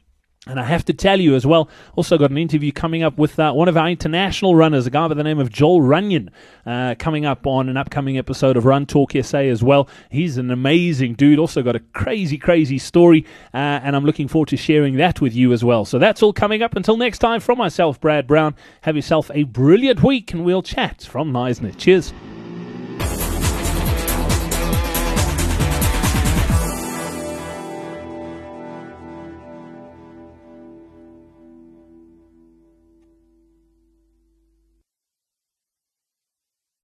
And 0.48 0.58
I 0.58 0.64
have 0.64 0.84
to 0.86 0.92
tell 0.92 1.20
you 1.20 1.36
as 1.36 1.46
well, 1.46 1.68
also 1.94 2.18
got 2.18 2.32
an 2.32 2.38
interview 2.38 2.72
coming 2.72 3.04
up 3.04 3.16
with 3.16 3.38
uh, 3.38 3.52
one 3.52 3.68
of 3.68 3.76
our 3.76 3.88
international 3.88 4.56
runners, 4.56 4.88
a 4.88 4.90
guy 4.90 5.06
by 5.06 5.14
the 5.14 5.22
name 5.22 5.38
of 5.38 5.50
Joel 5.50 5.80
Runyon, 5.80 6.32
uh, 6.66 6.96
coming 6.98 7.24
up 7.24 7.46
on 7.46 7.68
an 7.68 7.76
upcoming 7.76 8.18
episode 8.18 8.56
of 8.56 8.64
Run 8.64 8.84
Talk 8.84 9.12
SA 9.22 9.38
as 9.38 9.62
well. 9.62 9.88
He's 10.10 10.38
an 10.38 10.50
amazing 10.50 11.14
dude, 11.14 11.38
also 11.38 11.62
got 11.62 11.76
a 11.76 11.80
crazy, 11.94 12.38
crazy 12.38 12.78
story, 12.78 13.24
uh, 13.54 13.56
and 13.56 13.94
I'm 13.94 14.04
looking 14.04 14.26
forward 14.26 14.48
to 14.48 14.56
sharing 14.56 14.96
that 14.96 15.20
with 15.20 15.32
you 15.32 15.52
as 15.52 15.62
well. 15.62 15.84
So 15.84 16.00
that's 16.00 16.24
all 16.24 16.32
coming 16.32 16.60
up. 16.60 16.74
Until 16.74 16.96
next 16.96 17.20
time, 17.20 17.38
from 17.38 17.56
myself, 17.56 18.00
Brad 18.00 18.26
Brown, 18.26 18.56
have 18.80 18.96
yourself 18.96 19.30
a 19.32 19.44
brilliant 19.44 20.02
week, 20.02 20.32
and 20.32 20.44
we'll 20.44 20.62
chat 20.62 21.02
from 21.02 21.32
Knysna. 21.32 21.76
Cheers. 21.78 22.12